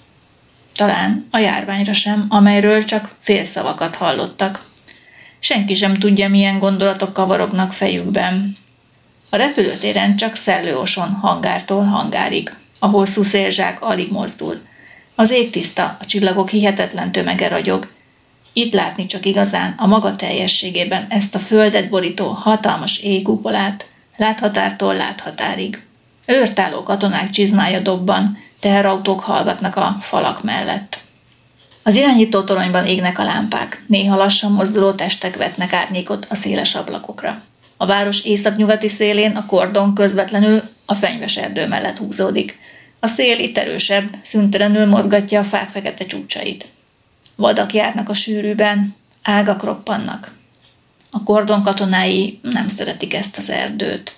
[0.82, 4.66] talán a járványra sem, amelyről csak félszavakat hallottak.
[5.44, 8.58] Senki sem tudja, milyen gondolatok kavarognak fejükben.
[9.30, 12.54] A repülőtéren csak szellőoson hangártól hangárig.
[12.80, 14.62] A hosszú szélzsák alig mozdul.
[15.16, 17.92] Az ég tiszta, a csillagok hihetetlen tömege ragyog.
[18.54, 25.82] Itt látni csak igazán a maga teljességében ezt a földet borító hatalmas égúpolát, láthatártól láthatárig.
[26.26, 31.01] Őrtáló katonák csizmája dobban, teherautók hallgatnak a falak mellett.
[31.84, 37.42] Az irányító toronyban égnek a lámpák, néha lassan mozduló testek vetnek árnyékot a széles ablakokra.
[37.78, 42.60] A város északnyugati szélén a kordon közvetlenül a fenyves erdő mellett húzódik.
[43.00, 46.68] A szél itt erősebb, szüntelenül mozgatja a fák fekete csúcsait.
[47.36, 50.32] Vadak járnak a sűrűben, ágak roppannak.
[51.12, 54.16] A kordon katonái nem szeretik ezt az erdőt.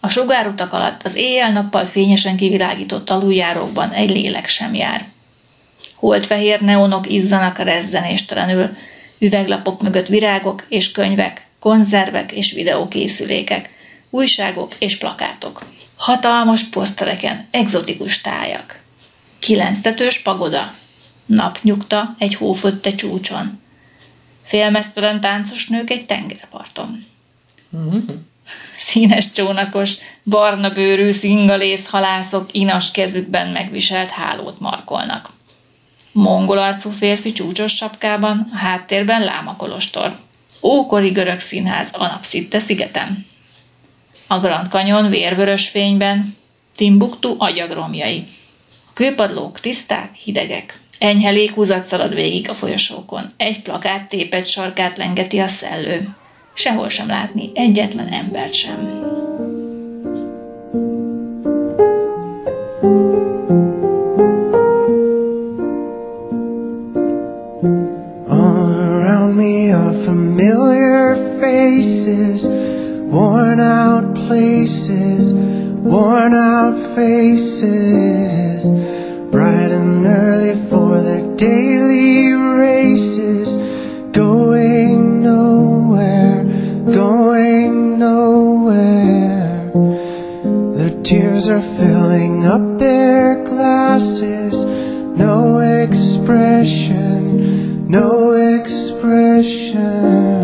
[0.00, 5.06] A sugárutak alatt az éjjel-nappal fényesen kivilágított aluljárókban egy lélek sem jár.
[6.00, 8.76] Holdfehér neonok izzanak rezzenéstelenül,
[9.18, 13.74] üveglapok mögött virágok és könyvek, konzervek és videókészülékek,
[14.10, 15.64] újságok és plakátok.
[15.96, 18.80] Hatalmas posztereken egzotikus tájak.
[19.38, 20.74] Kilenctetős pagoda,
[21.26, 23.60] napnyugta egy hófötte csúcson,
[24.44, 27.06] félmeztelen táncos nők egy tengerparton.
[27.76, 28.16] Mm-hmm
[28.76, 35.29] színes csónakos, barna bőrű, szingalész halászok inas kezükben megviselt hálót markolnak.
[36.20, 40.16] Mongol arcú férfi csúcsos sapkában, a háttérben lámakolostor.
[40.62, 43.26] Ókori görög színház a napszitte szigeten.
[44.26, 46.36] A Grand Canyon vérvörös fényben,
[46.76, 48.26] Timbuktu agyagromjai.
[48.86, 50.80] A kőpadlók tiszták, hidegek.
[50.98, 53.32] Enyhe léghúzat szalad végig a folyosókon.
[53.36, 56.16] Egy plakát tépet sarkát lengeti a szellő
[56.54, 59.00] sehol sem látni egyetlen embert sem.
[72.46, 78.64] Worn out places, worn out faces,
[79.30, 83.56] bright and early for the daily races,
[84.12, 85.70] going nowhere
[86.92, 89.70] going nowhere.
[89.72, 94.64] The tears are filling up their glasses.
[95.16, 100.39] No expression, no expression.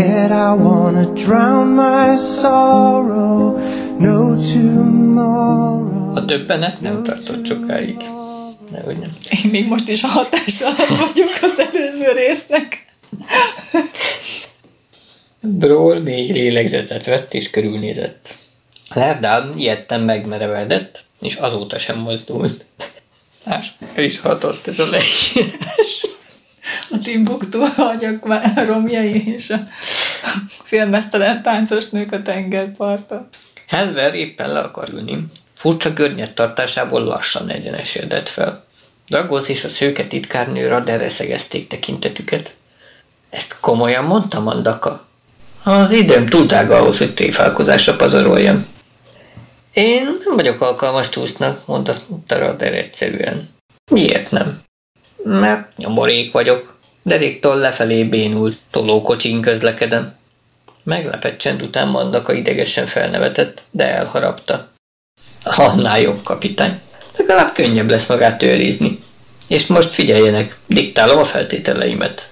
[0.00, 3.58] Head, I wanna drown my sorrow.
[3.98, 6.16] No tomorrow.
[6.16, 7.96] A döbbenet nem tartott sokáig.
[8.70, 9.16] Nehogy nem.
[9.44, 12.84] Én még most is a hatás alatt vagyok az előző résznek.
[15.40, 18.36] Brawl mély lélegzetet vett és körülnézett.
[18.94, 22.64] Lerdán ilyetten megmerevedett, és azóta sem mozdult.
[23.46, 25.34] Más, is hatott ez a leírás.
[26.90, 28.26] A Timbuktu agyak
[28.66, 29.58] romjai és a
[30.64, 33.28] filmesztelen táncos nők a tengerparton.
[33.66, 35.26] Helver éppen le akar ülni.
[35.54, 38.64] Furcsa görnyet tartásából lassan egyenesedett fel.
[39.08, 42.54] Dragosz és a szőke titkárnő raderre szegezték tekintetüket.
[43.30, 45.06] Ezt komolyan mondta Mandaka?
[45.64, 48.66] Az időm túl drága ahhoz, hogy tréfálkozásra pazaroljam.
[49.72, 51.96] Én nem vagyok alkalmas túsznak, mondta
[52.28, 53.48] Rader egyszerűen.
[53.90, 54.60] Miért nem?
[55.24, 56.78] Mert nyomorék vagyok.
[57.02, 60.16] Deréktól lefelé bénult, tolókocsin közlekedem.
[60.82, 64.68] Meglepett csend után Mandaka idegesen felnevetett, de elharapta.
[65.44, 66.80] Annál jobb, kapitány.
[67.16, 68.98] Legalább könnyebb lesz magát őrizni.
[69.48, 72.28] És most figyeljenek, diktálom a feltételeimet.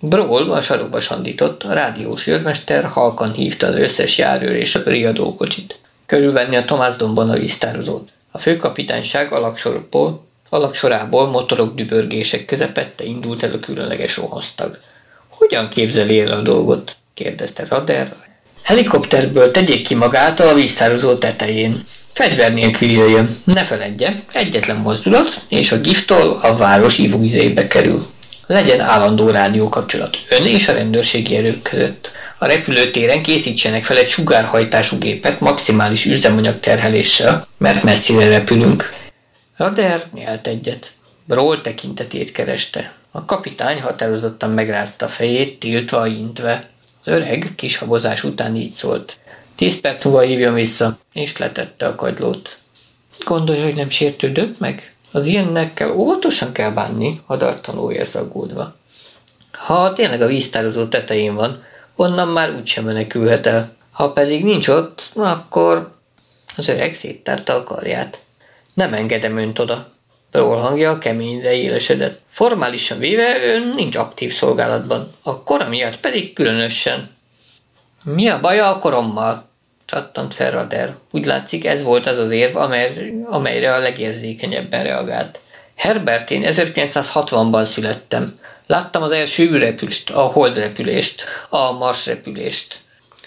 [0.00, 5.78] Brawl a sarokba sandított, a rádiós őrmester halkan hívta az összes járőr és a riadókocsit.
[6.06, 8.08] Körülvenni a Tomás dombon a víztározót.
[8.30, 10.25] A főkapitányság alaksorból,
[10.56, 14.78] alaksorából motorok dübörgések közepette indult el a különleges rohoztag.
[15.28, 16.96] Hogyan képzeli el a dolgot?
[17.14, 18.14] kérdezte Rader.
[18.62, 21.84] Helikopterből tegyék ki magát a víztározó tetején.
[22.12, 23.36] Fegyver nélkül jöjjön.
[23.44, 28.06] Ne feledje, egyetlen mozdulat, és a giftol a város ivóvizébe kerül.
[28.46, 32.10] Legyen állandó rádiókapcsolat ön és a rendőrségi erők között.
[32.38, 39.05] A repülőtéren készítsenek fel egy sugárhajtású gépet maximális üzemanyag terheléssel, mert messzire repülünk.
[39.56, 40.92] Rader nyelt egyet.
[41.24, 42.92] Bról tekintetét kereste.
[43.10, 46.68] A kapitány határozottan megrázta a fejét, tiltva, intve.
[47.00, 49.18] Az öreg kis habozás után így szólt.
[49.54, 52.58] Tíz perc múlva hívjon vissza, és letette a kagylót.
[53.24, 54.94] Gondolja, hogy nem sértődött meg?
[55.12, 58.76] Az ilyennekkel óvatosan kell bánni, hadartanó érzagódva.
[59.52, 63.74] Ha tényleg a víztározó tetején van, onnan már úgysem menekülhet el.
[63.90, 65.94] Ha pedig nincs ott, akkor
[66.56, 68.18] az öreg széttárta a karját.
[68.76, 69.88] Nem engedem önt oda.
[70.30, 72.20] Ról hangja keményre élesedett.
[72.26, 77.10] Formálisan véve ön nincs aktív szolgálatban, a kora miatt pedig különösen.
[78.02, 79.48] Mi a baja a korommal?
[79.84, 80.94] csattant fel Rader.
[81.10, 85.40] Úgy látszik, ez volt az az érv, amely, amelyre a legérzékenyebben reagált.
[85.74, 88.38] Herbert, én 1960-ban születtem.
[88.66, 92.78] Láttam az első űrrepülést, a holdrepülést, a marsrepülést.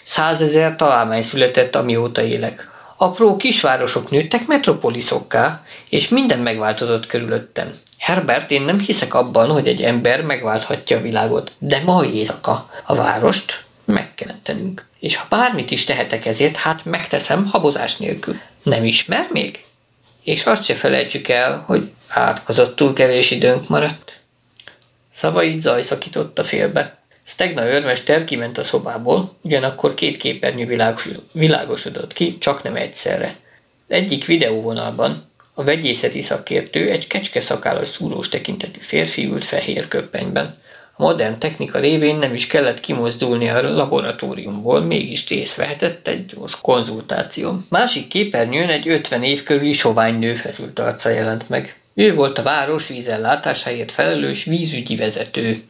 [0.03, 2.69] Százezer találmány született, amióta élek.
[3.01, 7.71] Apró kisvárosok nőttek metropoliszokká, és minden megváltozott körülöttem.
[7.97, 12.95] Herbert, én nem hiszek abban, hogy egy ember megválthatja a világot, de ma éjszaka a
[12.95, 14.85] várost meg kell tenünk.
[14.99, 18.39] És ha bármit is tehetek ezért, hát megteszem habozás nélkül.
[18.63, 19.65] Nem ismer még?
[20.23, 24.19] És azt se felejtsük el, hogy átkozottul kevés időnk maradt.
[25.13, 26.98] Szavait zaj szakította félbe.
[27.29, 33.35] Stegna őrmester kiment a szobából, ugyanakkor két képernyő világos, világosodott ki, csak nem egyszerre.
[33.87, 35.23] Egyik videóvonalban
[35.53, 40.57] a vegyészeti szakértő egy kecske szakállas szúrós tekintetű férfi ült fehér köppenyben.
[40.95, 46.57] A modern technika révén nem is kellett kimozdulni a laboratóriumból, mégis részt vehetett egy gyors
[46.61, 47.65] konzultáción.
[47.69, 51.79] Másik képernyőn egy 50 év körüli sovány nő feszült arca jelent meg.
[51.93, 55.63] Ő volt a város vízellátásáért felelős vízügyi vezető.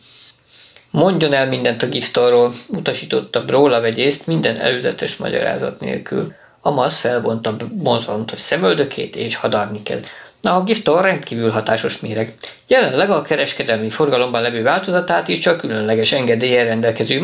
[0.91, 6.33] Mondjon el mindent a giftorról, utasította Bróla vegyészt minden előzetes magyarázat nélkül.
[6.61, 10.07] Amaz felvonta mozontos szemöldökét és hadarni kezd.
[10.41, 12.33] Na, a giftor rendkívül hatásos méreg.
[12.67, 17.19] Jelenleg a kereskedelmi forgalomban levő változatát is csak különleges engedélyen rendelkező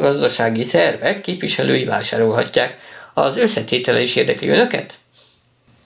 [0.00, 2.78] gazdasági szervek képviselői vásárolhatják.
[3.14, 4.94] Az összetétele is érdekli önöket?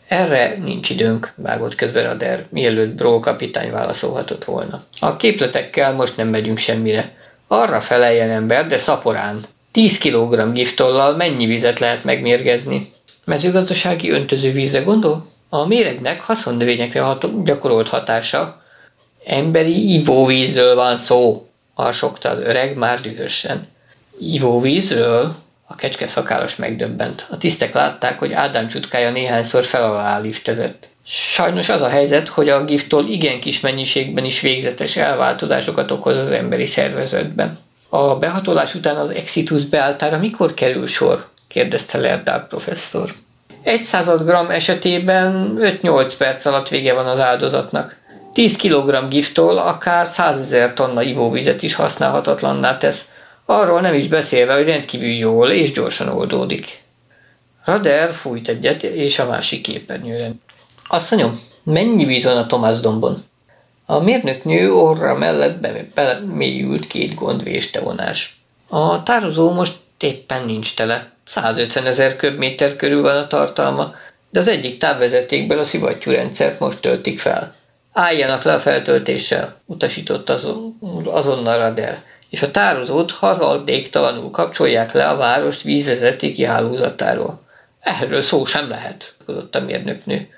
[0.09, 4.83] Erre nincs időnk, vágott közben Rader, mielőtt Bró kapitány válaszolhatott volna.
[5.01, 7.11] A képletekkel most nem megyünk semmire.
[7.47, 9.45] Arra feleljen ember, de szaporán.
[9.73, 12.93] 10 kg giftollal mennyi vizet lehet megmérgezni?
[13.25, 15.27] Mezőgazdasági öntözővízre gondol?
[15.49, 18.63] A méregnek haszonnövényekre hat- gyakorolt hatása.
[19.25, 23.67] Emberi ivóvízről van szó, harsogta az öreg már dühösen.
[24.19, 25.35] Ivóvízről?
[25.71, 27.27] A kecske szakállas megdöbbent.
[27.31, 30.87] A tisztek látták, hogy Ádám csutkája néhányszor fel alá liftezett.
[31.07, 36.31] Sajnos az a helyzet, hogy a giftól igen kis mennyiségben is végzetes elváltozásokat okoz az
[36.31, 37.59] emberi szervezetben.
[37.89, 41.29] A behatolás után az exitus beálltára mikor kerül sor?
[41.49, 43.15] kérdezte Lerdál professzor.
[43.63, 47.97] Egy század gram esetében 5-8 perc alatt vége van az áldozatnak.
[48.33, 53.05] 10 kg giftól akár 100 ezer tonna ivóvizet is használhatatlanná tesz,
[53.51, 56.83] arról nem is beszélve, hogy rendkívül jól és gyorsan oldódik.
[57.65, 60.31] Rader fújt egyet, és a másik képernyőre.
[60.89, 63.25] Asszonyom, mennyi víz van a Tomás dombon?
[63.87, 65.59] A mérnöknő orra mellett
[65.95, 68.41] bemélyült két gondvéstevonás.
[68.69, 71.11] A tározó most éppen nincs tele.
[71.27, 73.95] 150 ezer köbméter körül van a tartalma,
[74.31, 77.55] de az egyik távvezetékből a szivattyúrendszert most töltik fel.
[77.93, 85.17] Álljanak le a feltöltéssel, utasított azon, azonnal Rader, és a tározót hazaldéktalanul kapcsolják le a
[85.17, 87.41] város vízvezetéki hálózatáról.
[87.81, 90.29] Erről szó sem lehet, tudott a mérnöknő.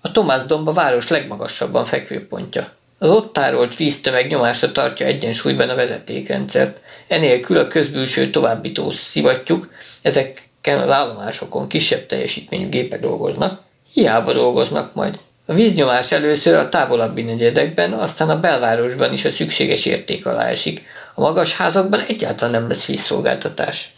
[0.00, 2.72] A Tomás domb a város legmagasabban fekvő pontja.
[2.98, 6.80] Az ott tárolt víztömeg nyomása tartja egyensúlyban a vezetékrendszert.
[7.08, 9.72] Enélkül a közbülső továbbító szivattyúk,
[10.02, 13.60] ezeken az állomásokon kisebb teljesítményű gépek dolgoznak,
[13.92, 15.18] hiába dolgoznak majd.
[15.46, 20.82] A víznyomás először a távolabbi negyedekben, aztán a belvárosban is a szükséges érték alá esik.
[21.20, 23.94] A magas házakban egyáltalán nem lesz vízszolgáltatás.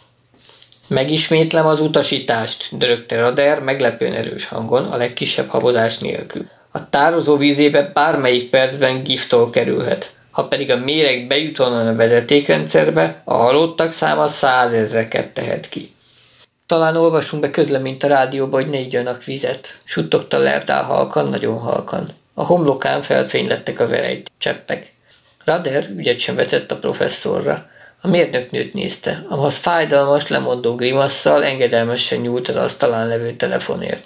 [0.87, 6.45] Megismétlem az utasítást, dörögte Rader meglepően erős hangon, a legkisebb habozás nélkül.
[6.71, 10.15] A tározó vízébe bármelyik percben giftol kerülhet.
[10.31, 15.93] Ha pedig a méreg bejut onnan a vezetékrendszerbe, a halottak száma százezreket tehet ki.
[16.65, 22.09] Talán olvasunk be közleményt a rádióba, hogy ne igyanak vizet, suttogta Lerdál halkan, nagyon halkan.
[22.33, 24.92] A homlokán felfénylettek a verejt cseppek.
[25.43, 27.69] Rader ügyet sem vetett a professzorra.
[28.01, 34.03] A mérnöknőt nézte, amaz fájdalmas, lemondó grimasszal engedelmesen nyúlt az asztalán levő telefonért.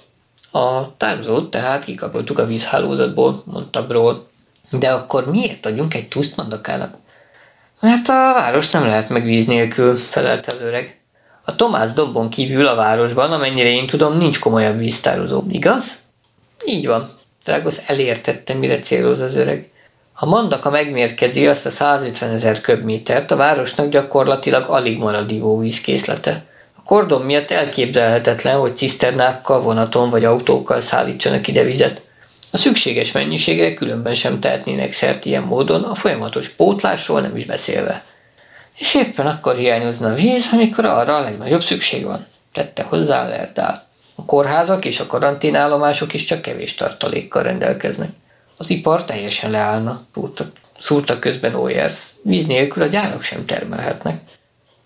[0.52, 4.28] A tározót tehát kikapoltuk a vízhálózatból, mondta Brawl.
[4.70, 6.96] De akkor miért adjunk egy tuszt mandakának?
[7.80, 11.00] Mert a város nem lehet meg víz nélkül, felelte az öreg.
[11.44, 15.98] A Tomás dombon kívül a városban, amennyire én tudom, nincs komolyabb víztározó, igaz?
[16.66, 17.10] Így van.
[17.44, 19.70] Drágos elértette, mire céloz az öreg.
[20.18, 26.44] Ha Mandaka megmérkezi azt a 150 ezer köbmétert, a városnak gyakorlatilag alig marad ivóvízkészlete.
[26.76, 32.02] A kordon miatt elképzelhetetlen, hogy ciszternákkal, vonaton vagy autókkal szállítsanak ide vizet.
[32.52, 38.04] A szükséges mennyiségre különben sem tehetnének szert ilyen módon, a folyamatos pótlásról nem is beszélve.
[38.78, 43.88] És éppen akkor hiányozna víz, amikor arra a legnagyobb szükség van, tette hozzá Lerdál.
[44.16, 48.10] A kórházak és a karanténállomások is csak kevés tartalékkal rendelkeznek.
[48.58, 50.46] Az ipar teljesen leállna, szúrta,
[50.80, 52.06] szúrta közben Oyers.
[52.22, 54.20] Víz nélkül a gyárak sem termelhetnek.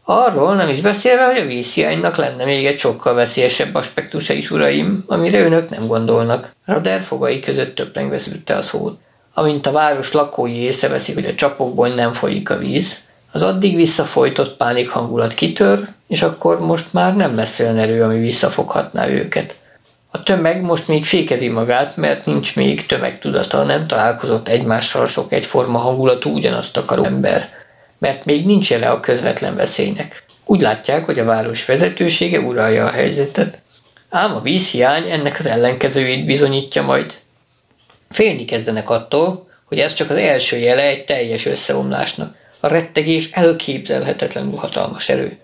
[0.04, 5.04] Arról nem is beszélve, hogy a vízhiánynak lenne még egy sokkal veszélyesebb aspektusa is, uraim,
[5.08, 6.56] amire önök nem gondolnak.
[6.66, 9.00] Rader fogai között töprengve szűrte a szót.
[9.34, 12.96] Amint a város lakói észreveszik, hogy a csapokból nem folyik a víz,
[13.32, 18.20] az addig visszafolytott pánik hangulat kitör, és akkor most már nem lesz olyan erő, ami
[18.20, 19.56] visszafoghatná őket.
[20.14, 25.78] A tömeg most még fékezi magát, mert nincs még tömegtudata, nem találkozott egymással sok egyforma
[25.78, 27.50] hangulatú ugyanazt akaró ember,
[27.98, 30.24] mert még nincs jele a közvetlen veszélynek.
[30.46, 33.62] Úgy látják, hogy a város vezetősége uralja a helyzetet.
[34.10, 37.14] Ám a vízhiány ennek az ellenkezőjét bizonyítja majd.
[38.10, 42.36] Félni kezdenek attól, hogy ez csak az első jele egy teljes összeomlásnak.
[42.60, 45.38] A rettegés elképzelhetetlenül hatalmas erő.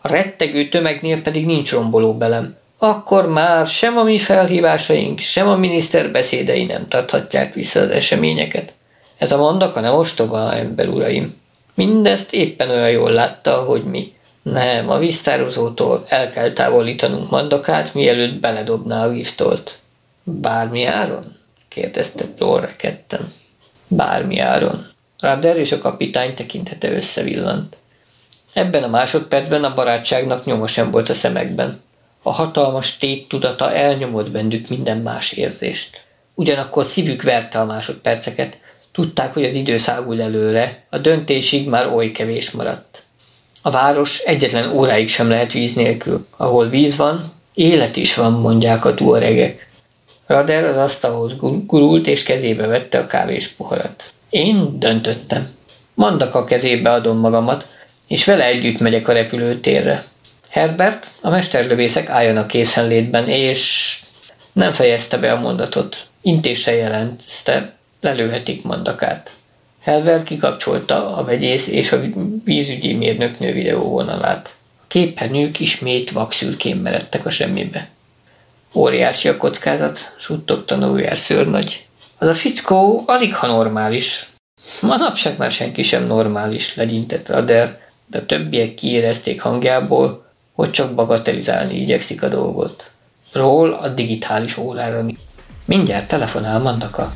[0.00, 5.56] A rettegő tömegnél pedig nincs romboló belem akkor már sem a mi felhívásaink, sem a
[5.56, 8.72] miniszter beszédei nem tarthatják vissza az eseményeket.
[9.18, 11.36] Ez a mondaka nem ostoba, ember uraim.
[11.74, 14.12] Mindezt éppen olyan jól látta, hogy mi.
[14.42, 19.78] Nem, a víztározótól el kell távolítanunk mandakát, mielőtt beledobná a giftolt.
[20.22, 21.36] Bármi áron?
[21.68, 23.32] kérdezte Plóra ketten.
[23.88, 24.86] Bármi áron.
[25.18, 27.76] Rader és a kapitány tekintete összevillant.
[28.52, 31.80] Ebben a másodpercben a barátságnak nyoma sem volt a szemekben.
[32.22, 36.00] A hatalmas tét tudata elnyomott bennük minden más érzést.
[36.34, 38.58] Ugyanakkor szívük verte a másodperceket,
[38.92, 43.02] tudták, hogy az idő szágul előre, a döntésig már oly kevés maradt.
[43.62, 46.26] A város egyetlen óráig sem lehet víz nélkül.
[46.36, 49.68] Ahol víz van, élet is van, mondják a tuaregek.
[50.26, 51.32] Rader az asztalhoz
[51.66, 54.12] gurult, és kezébe vette a kávés poharat.
[54.30, 55.48] Én döntöttem.
[55.94, 57.66] Mandak a kezébe adom magamat,
[58.06, 60.04] és vele együtt megyek a repülőtérre.
[60.50, 64.00] Herbert, a mesterlövészek álljanak készenlétben, és
[64.52, 65.96] nem fejezte be a mondatot.
[66.22, 69.30] Intése jelentette, lelőhetik mandakát.
[69.82, 72.00] Helver kikapcsolta a vegyész és a
[72.44, 74.54] vízügyi mérnöknő videóvonalát.
[74.80, 77.88] A képernyők ismét vakszürkén meredtek a semmibe.
[78.74, 81.86] Óriási a kockázat, suttogta Neuer szőrnagy.
[82.18, 84.28] Az a fickó alig ha normális.
[84.80, 91.74] Manapság már senki sem normális, legyintett Rader, de a többiek kiérezték hangjából, hogy csak bagatelizálni
[91.74, 92.90] igyekszik a dolgot.
[93.32, 95.04] Ról a digitális órára.
[95.64, 97.12] Mindjárt telefonál Mandaka.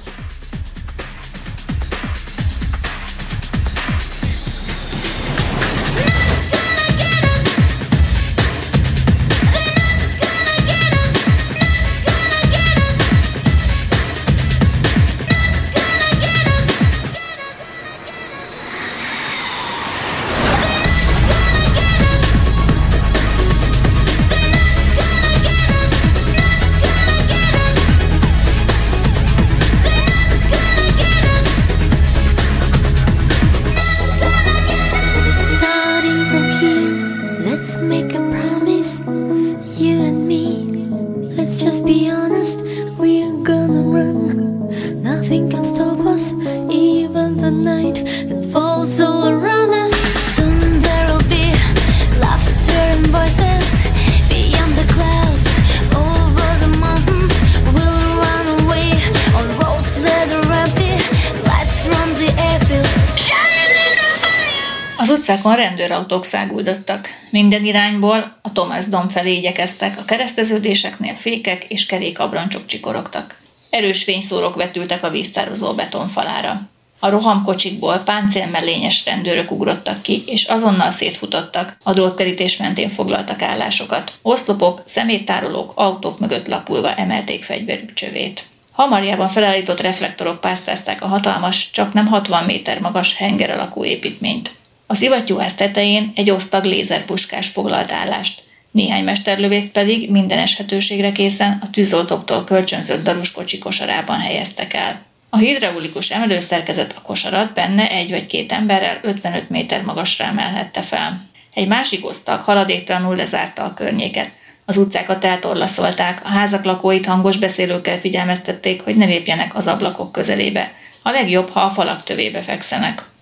[65.95, 67.09] Rendőrautók száguldottak.
[67.30, 73.38] Minden irányból a Thomas Dom felé igyekeztek, a kereszteződéseknél fékek és kerékabroncsok csikorogtak.
[73.70, 76.61] Erős fényszórok vetültek a víztározó betonfalára.
[76.99, 84.12] A rohamkocsikból páncélmellényes rendőrök ugrottak ki, és azonnal szétfutottak, a drótkerítés mentén foglaltak állásokat.
[84.22, 88.45] Oszlopok, szeméttárolók, autók mögött lapulva emelték fegyverük csövét.
[88.72, 94.51] Hamarjában felállított reflektorok pásztázták a hatalmas, csak nem 60 méter magas henger alakú építményt.
[94.95, 98.42] A szivattyúház tetején egy osztag lézerpuskás foglalt állást.
[98.70, 105.03] Néhány mesterlövészt pedig minden eshetőségre készen a tűzoltóktól kölcsönzött daruskocsi kosarában helyeztek el.
[105.30, 111.28] A hidraulikus emelőszerkezet a kosarat benne egy vagy két emberrel 55 méter magasra emelhette fel.
[111.55, 114.30] Egy másik osztag haladéktalanul lezárta a környéket.
[114.64, 120.72] Az utcákat eltorlaszolták, a házak lakóit hangos beszélőkkel figyelmeztették, hogy ne lépjenek az ablakok közelébe.
[121.03, 123.12] A legjobb, ha a falak tövébe fekszenek.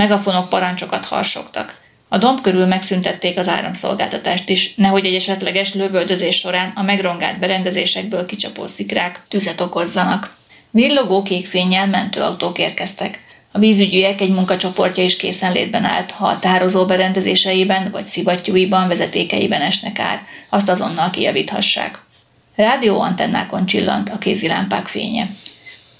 [0.00, 1.78] Megafonok parancsokat harsogtak.
[2.08, 8.26] A domb körül megszüntették az áramszolgáltatást is, nehogy egy esetleges lövöldözés során a megrongált berendezésekből
[8.26, 10.36] kicsapó szikrák tüzet okozzanak.
[10.70, 13.18] Villogó kék fényjel mentőautók érkeztek.
[13.52, 19.98] A vízügyűek egy munkacsoportja is készenlétben állt, ha a tározó berendezéseiben vagy szivattyúiban, vezetékeiben esnek
[19.98, 22.02] ár, azt azonnal kijavíthassák.
[22.56, 25.30] Rádióantennákon csillant a kézilámpák fénye.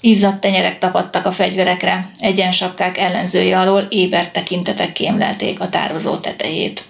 [0.01, 6.83] Izzadt tenyerek tapadtak a fegyverekre, egyensapkák ellenzője alól ébert tekintetek kémlelték a tározó tetejét.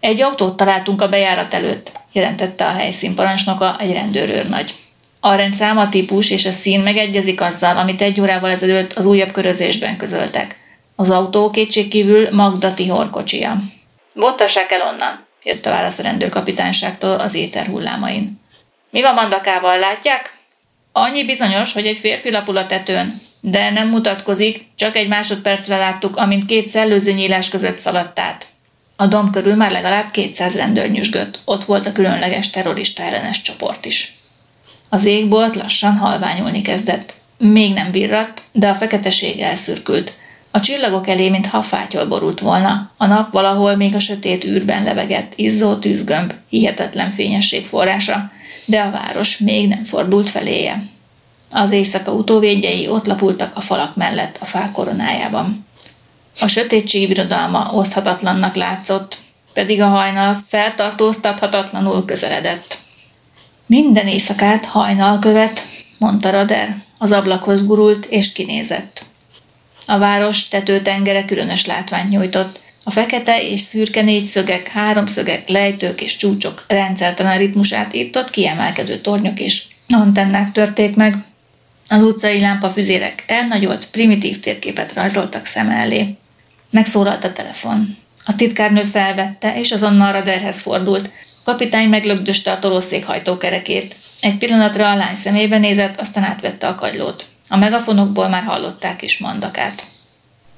[0.00, 4.74] Egy autót találtunk a bejárat előtt, jelentette a helyszín parancsnoka egy rendőrőrnagy.
[5.20, 9.30] A rendszám, a típus és a szín megegyezik azzal, amit egy órával ezelőtt az újabb
[9.30, 10.58] körözésben közöltek.
[10.96, 13.56] Az autó kétségkívül Magda Tihor kocsia.
[14.14, 18.40] Bottassák el onnan, jött a válasz a rendőrkapitányságtól az éter hullámain.
[18.90, 20.38] Mi van Mandakával, látják?
[20.92, 26.16] Annyi bizonyos, hogy egy férfi lapul a tetőn, de nem mutatkozik, csak egy másodpercre láttuk,
[26.16, 28.46] amint két szellőző nyílás között szaladt át.
[28.96, 33.84] A dom körül már legalább 200 rendőr nyüzsgött, ott volt a különleges terrorista ellenes csoport
[33.84, 34.14] is.
[34.88, 37.14] Az égbolt lassan halványulni kezdett.
[37.38, 40.12] Még nem virradt, de a feketeség elszürkült.
[40.50, 42.90] A csillagok elé, mintha fátyol borult volna.
[42.96, 48.30] A nap valahol még a sötét űrben levegett, izzó tűzgömb, hihetetlen fényesség forrása,
[48.64, 50.82] de a város még nem fordult feléje.
[51.50, 55.66] Az éjszaka utóvédjei ott lapultak a falak mellett a fák koronájában.
[56.40, 59.18] A sötétség birodalma oszthatatlannak látszott,
[59.52, 62.78] pedig a hajnal feltartóztathatatlanul közeledett.
[63.66, 65.62] Minden éjszakát hajnal követ,
[65.98, 69.04] mondta Rader, az ablakhoz gurult és kinézett.
[69.86, 76.64] A város tetőtengere különös látványt nyújtott, a fekete és szürke négyszögek, háromszögek, lejtők és csúcsok
[76.68, 81.16] rendszertelen ritmusát itt-ott kiemelkedő tornyok és antennák törték meg.
[81.88, 86.16] Az utcai lámpafüzérek elnagyolt, primitív térképet rajzoltak szem elé.
[86.70, 87.96] Megszólalt a telefon.
[88.24, 91.10] A titkárnő felvette, és azonnal Raderhez fordult.
[91.44, 93.96] Kapitány meglögdöste a tolószék hajtókerekét.
[94.20, 97.26] Egy pillanatra a lány szemébe nézett, aztán átvette a kagylót.
[97.48, 99.89] A megafonokból már hallották is mandakát.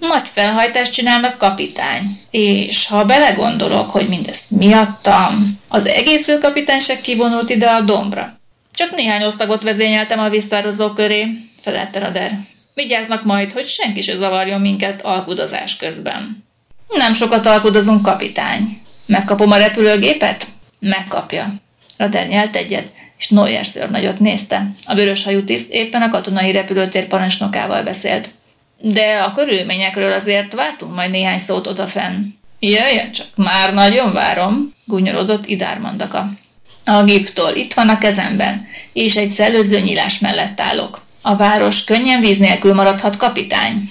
[0.09, 2.20] Nagy felhajtást csinálnak kapitány.
[2.30, 8.38] És ha belegondolok, hogy mindezt miattam, az egész főkapitányság kivonult ide a dombra.
[8.74, 11.26] Csak néhány osztagot vezényeltem a visszározó köré,
[11.61, 12.38] felelte Rader.
[12.74, 16.44] Vigyáznak majd, hogy senki se zavarjon minket alkudozás közben.
[16.88, 18.80] Nem sokat alkudozunk, kapitány.
[19.07, 20.46] Megkapom a repülőgépet?
[20.78, 21.55] Megkapja.
[21.96, 24.66] Rader nyelt egyet, és Noyer nagyot nézte.
[24.84, 28.28] A vörös hajú tiszt éppen a katonai repülőtér parancsnokával beszélt
[28.85, 32.24] de a körülményekről azért vártunk majd néhány szót odafenn.
[32.59, 36.28] Jöjjön csak, már nagyon várom, gúnyorodott Idár Mandaka.
[36.85, 41.01] A giftól itt van a kezemben, és egy szellőző nyílás mellett állok.
[41.20, 43.91] A város könnyen víz nélkül maradhat, kapitány.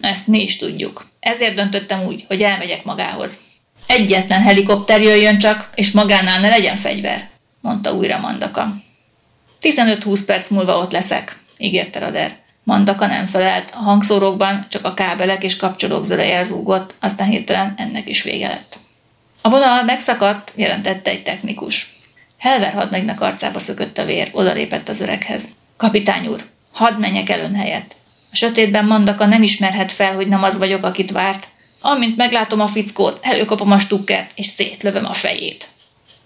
[0.00, 1.06] Ezt mi is tudjuk.
[1.20, 3.32] Ezért döntöttem úgy, hogy elmegyek magához.
[3.86, 7.28] Egyetlen helikopter jöjjön csak, és magánál ne legyen fegyver,
[7.60, 8.76] mondta újra Mandaka.
[9.60, 12.44] 15-20 perc múlva ott leszek, ígérte Rader.
[12.66, 18.08] Mandaka nem felelt, a hangszórókban csak a kábelek és kapcsolók zöreje zúgott, aztán hirtelen ennek
[18.08, 18.78] is vége lett.
[19.42, 21.96] A vonal megszakadt, jelentette egy technikus.
[22.38, 25.44] Helver hadnagynak arcába szökött a vér, odalépett az öreghez.
[25.76, 27.96] Kapitány úr, hadd menjek el ön helyett.
[28.32, 31.48] A sötétben Mandaka nem ismerhet fel, hogy nem az vagyok, akit várt.
[31.80, 35.68] Amint meglátom a fickót, előkapom a stukkert, és szétlövöm a fejét.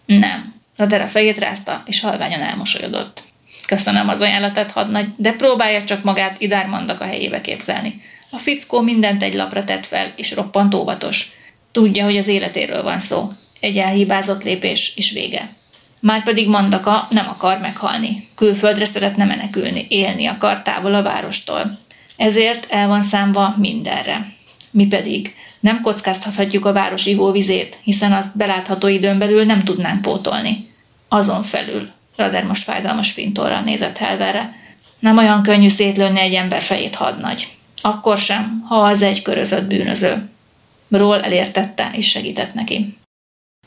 [0.06, 0.54] Nem.
[0.76, 3.22] A fejét rázta, és halványan elmosolyodott.
[3.70, 8.02] Köszönöm az ajánlatát, hadnagy, de próbálja csak magát Idár Mandak a helyébe képzelni.
[8.30, 11.30] A fickó mindent egy lapra tett fel, és roppant óvatos.
[11.72, 13.28] Tudja, hogy az életéről van szó.
[13.60, 15.48] Egy elhibázott lépés, és vége.
[16.00, 18.28] Márpedig Mandaka nem akar meghalni.
[18.34, 21.78] Külföldre szeretne menekülni, élni akar távol a várostól.
[22.16, 24.32] Ezért el van számva mindenre.
[24.70, 30.68] Mi pedig nem kockáztathatjuk a város ivóvizét, hiszen azt belátható időn belül nem tudnánk pótolni.
[31.08, 31.90] Azon felül,
[32.20, 34.54] Rader most fájdalmas fintorral nézett Helverre,
[34.98, 37.48] nem olyan könnyű szétlőni egy ember fejét hadnagy.
[37.82, 40.28] Akkor sem, ha az egy körözött bűnöző.
[40.88, 42.96] Ról elértette és segített neki.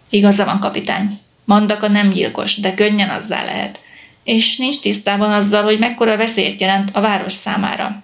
[0.10, 1.20] Igaza van, kapitány.
[1.46, 3.80] Mandaka nem gyilkos, de könnyen azzá lehet.
[4.24, 8.04] És nincs tisztában azzal, hogy mekkora veszélyt jelent a város számára.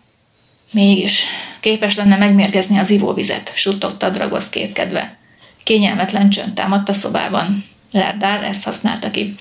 [0.72, 1.24] Mégis
[1.60, 5.18] képes lenne megmérgezni az ivóvizet, suttogta Dragosz kétkedve.
[5.64, 7.66] Kényelmetlen csönd támadt a szobában.
[7.92, 9.36] Lerdár ezt használta ki.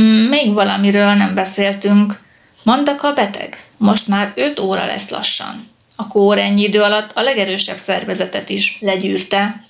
[0.00, 2.20] Mm, még valamiről nem beszéltünk.
[2.62, 3.64] Mandaka beteg.
[3.76, 5.70] Most már öt óra lesz lassan.
[5.96, 9.64] A kór ennyi idő alatt a legerősebb szervezetet is legyűrte.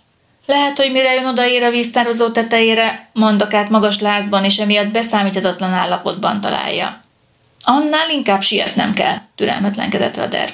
[0.46, 6.40] Lehet, hogy mire jön odaér a víztározó tetejére, Mandakát magas lázban és emiatt beszámíthatatlan állapotban
[6.40, 7.00] találja.
[7.64, 10.50] Annál inkább sietnem kell, türelmetlenkedett Rader.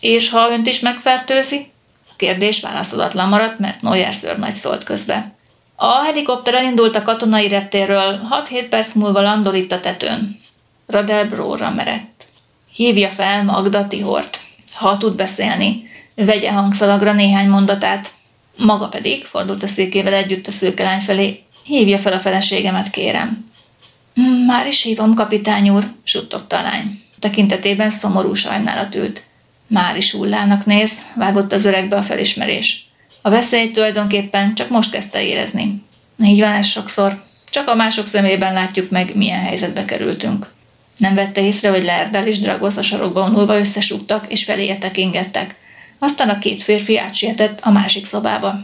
[0.00, 1.70] És ha önt is megfertőzi?
[2.08, 5.35] A kérdés válaszolatlan maradt, mert Neuer nagy szólt közbe.
[5.78, 8.20] A helikopter elindult a katonai reptérről,
[8.50, 10.40] 6-7 perc múlva landol itt a tetőn.
[10.86, 12.26] Radel bróra merett.
[12.74, 14.40] Hívja fel Magda Tihort.
[14.72, 18.12] Ha tud beszélni, vegye hangszalagra néhány mondatát.
[18.56, 23.50] Maga pedig, fordult a székével együtt a szőkelány felé, hívja fel a feleségemet, kérem.
[24.46, 27.02] Már is hívom, kapitány úr, suttogta a lány.
[27.18, 29.22] Tekintetében szomorú sajnálat ült.
[29.68, 32.85] Már is hullának néz, vágott az öregbe a felismerés.
[33.26, 35.82] A veszélyt tulajdonképpen csak most kezdte érezni.
[36.24, 37.22] Így van ez sokszor.
[37.50, 40.52] Csak a mások szemében látjuk meg, milyen helyzetbe kerültünk.
[40.96, 45.54] Nem vette észre, hogy Lerdel és Dragosz a sarokba vonulva összesúgtak és feléje tekingettek.
[45.98, 48.54] Aztán a két férfi átsietett a másik szobába.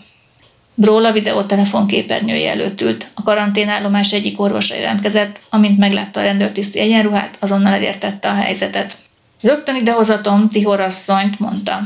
[0.75, 3.11] Bról a videótelefon képernyője előtt ült.
[3.15, 8.97] A karanténállomás egyik orvosa jelentkezett, amint meglátta a rendőrtiszti egyenruhát, azonnal elértette a helyzetet.
[9.41, 11.81] Rögtön idehozatom Tihor asszonyt, mondta.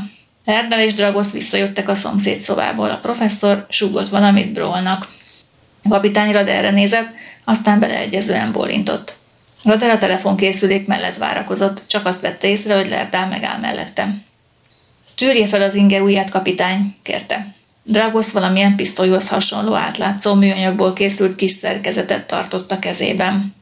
[0.47, 2.89] Erdel és Dragosz visszajöttek a szomszéd szobából.
[2.89, 5.07] A professzor súgott valamit Brolnak.
[5.83, 9.17] A kapitány Raderre nézett, aztán beleegyezően bólintott.
[9.63, 14.15] Rader a telefonkészülék mellett várakozott, csak azt vette észre, hogy Lerdál megáll mellette.
[15.15, 17.53] Tűrje fel az inge ujját, kapitány, kérte.
[17.83, 23.55] Dragosz valamilyen pisztolyhoz hasonló átlátszó műanyagból készült kis szerkezetet tartott a kezében.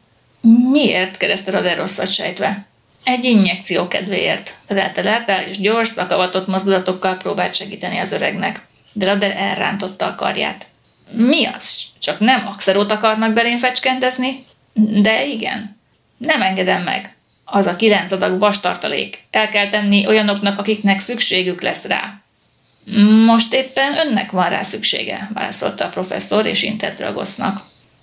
[0.71, 1.17] Miért?
[1.17, 2.65] kérdezte Rader rosszat sejtve.
[3.05, 8.65] Egy injekció kedvéért, felelte Lerdál, és gyors, szakavatott mozdulatokkal próbált segíteni az öregnek.
[8.93, 10.65] De Rader elrántotta a karját.
[11.11, 11.75] Mi az?
[11.99, 14.45] Csak nem axerót akarnak belén fecskendezni?
[14.73, 15.79] De igen.
[16.17, 17.15] Nem engedem meg.
[17.45, 19.23] Az a kilenc adag vastartalék.
[19.31, 22.21] El kell tenni olyanoknak, akiknek szükségük lesz rá.
[23.25, 27.61] Most éppen önnek van rá szüksége, válaszolta a professzor, és intett Dragosznak.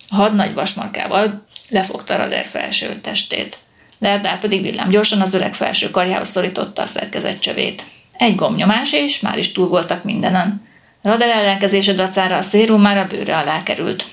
[0.09, 3.57] A hadnagy vasmarkával lefogta Rader felső testét.
[4.03, 7.83] Lerdál pedig villám gyorsan az öreg felső karjához szorította a szerkezet csövét.
[8.17, 10.67] Egy gomnyomás, és már is túl voltak mindenen.
[11.01, 14.05] Rader ellenkezése dacára a szérum már a bőre alá került.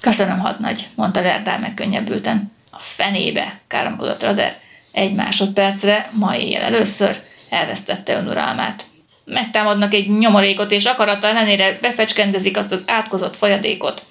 [0.00, 2.52] Köszönöm, hadnagy, mondta Lerdál megkönnyebbülten.
[2.70, 4.56] A fenébe, káromkodott Rader.
[4.92, 7.16] Egy másodpercre, ma éjjel először,
[7.50, 8.84] elvesztette önuralmát.
[9.24, 14.02] Megtámadnak egy nyomorékot, és akarata ellenére befecskendezik azt az átkozott folyadékot.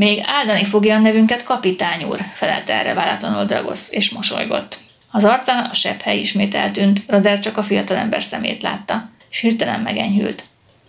[0.00, 4.78] Még áldani fogja a nevünket kapitány úr, felelte erre váratlanul Dragosz, és mosolygott.
[5.10, 9.80] Az arcán a sebb hely ismét eltűnt, Roder csak a fiatalember szemét látta, és hirtelen
[9.80, 10.44] megenyhült.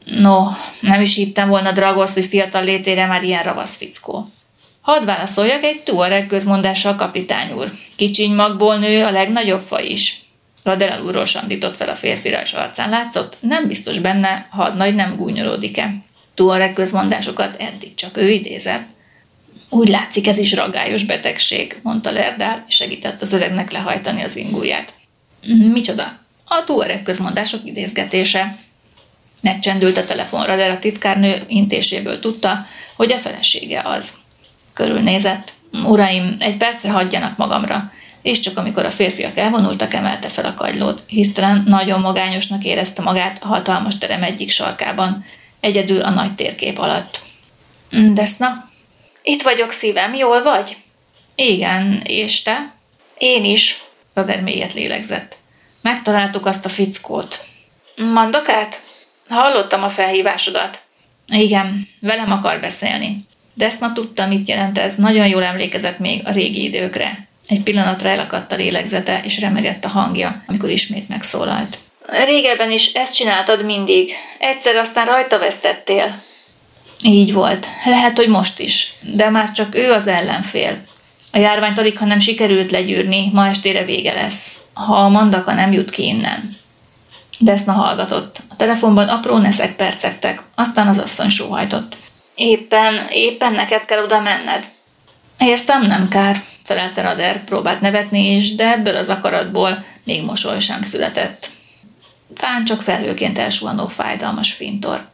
[0.06, 0.46] No,
[0.80, 4.30] nem is hittem volna Dragosz, hogy fiatal létére már ilyen ravasz fickó.
[4.82, 7.72] Hadd válaszoljak egy tuareg közmondással, kapitány úr.
[7.96, 10.22] Kicsiny magból nő a legnagyobb fa is.
[10.64, 15.16] Radel alulról sandított fel a férfira, és arcán látszott, nem biztos benne, ha nagy nem
[15.16, 15.94] gúnyolódik-e.
[16.34, 19.00] Tuareg közmondásokat eddig csak ő idézett.
[19.74, 24.94] Úgy látszik, ez is ragályos betegség, mondta Lerdál, és segített az öregnek lehajtani az ingúját.
[25.74, 26.04] Micsoda?
[26.46, 28.58] A tuareg közmondások idézgetése.
[29.42, 32.66] Megcsendült a telefonra, de a titkárnő intéséből tudta,
[32.96, 34.10] hogy a felesége az.
[34.74, 35.54] Körülnézett.
[35.86, 37.92] Uraim, egy percre hagyjanak magamra
[38.22, 41.04] és csak amikor a férfiak elvonultak, emelte fel a kagylót.
[41.08, 45.26] Hirtelen nagyon magányosnak érezte magát a hatalmas terem egyik sarkában,
[45.60, 47.22] egyedül a nagy térkép alatt.
[48.14, 48.70] Deszna?
[49.24, 50.78] Itt vagyok szívem, jól vagy?
[51.36, 52.74] Igen, és te?
[53.18, 53.84] Én is.
[54.14, 55.38] Rader mélyet lélegzett.
[55.82, 57.40] Megtaláltuk azt a fickót.
[57.96, 58.84] Mandakát?
[59.30, 60.80] Hallottam a felhívásodat.
[61.34, 63.28] Igen, velem akar beszélni.
[63.54, 67.28] Deszna tudta, mit jelent ez, nagyon jól emlékezett még a régi időkre.
[67.48, 71.78] Egy pillanatra elakadt a lélegzete, és remegett a hangja, amikor ismét megszólalt.
[72.06, 74.14] Régebben is ezt csináltad mindig.
[74.40, 76.24] Egyszer aztán rajta vesztettél.
[77.04, 77.68] Így volt.
[77.86, 78.94] Lehet, hogy most is.
[79.02, 80.82] De már csak ő az ellenfél.
[81.32, 84.58] A járványt alig, ha nem sikerült legyűrni, ma estére vége lesz.
[84.74, 86.58] Ha a mandaka nem jut ki innen.
[87.40, 88.42] Deszna hallgatott.
[88.50, 91.98] A telefonban apró neszek percegtek, aztán az asszony sóhajtott.
[92.36, 94.70] Éppen, éppen neked kell oda menned.
[95.40, 100.82] Értem, nem kár, felelte Rader, próbált nevetni is, de ebből az akaratból még mosoly sem
[100.82, 101.50] született.
[102.38, 105.10] Tán csak felhőként elsuhanó fájdalmas fintor.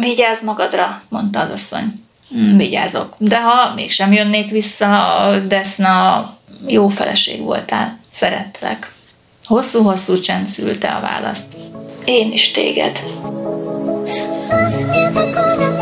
[0.00, 2.04] Vigyázz magadra, mondta az asszony.
[2.28, 6.30] Hm, vigyázok, de ha mégsem jönnék vissza, Deszna,
[6.66, 8.92] jó feleség voltál, szerettelek.
[9.44, 11.56] Hosszú-hosszú csend szülte a választ.
[12.04, 13.00] Én is téged.
[14.50, 15.73] Azt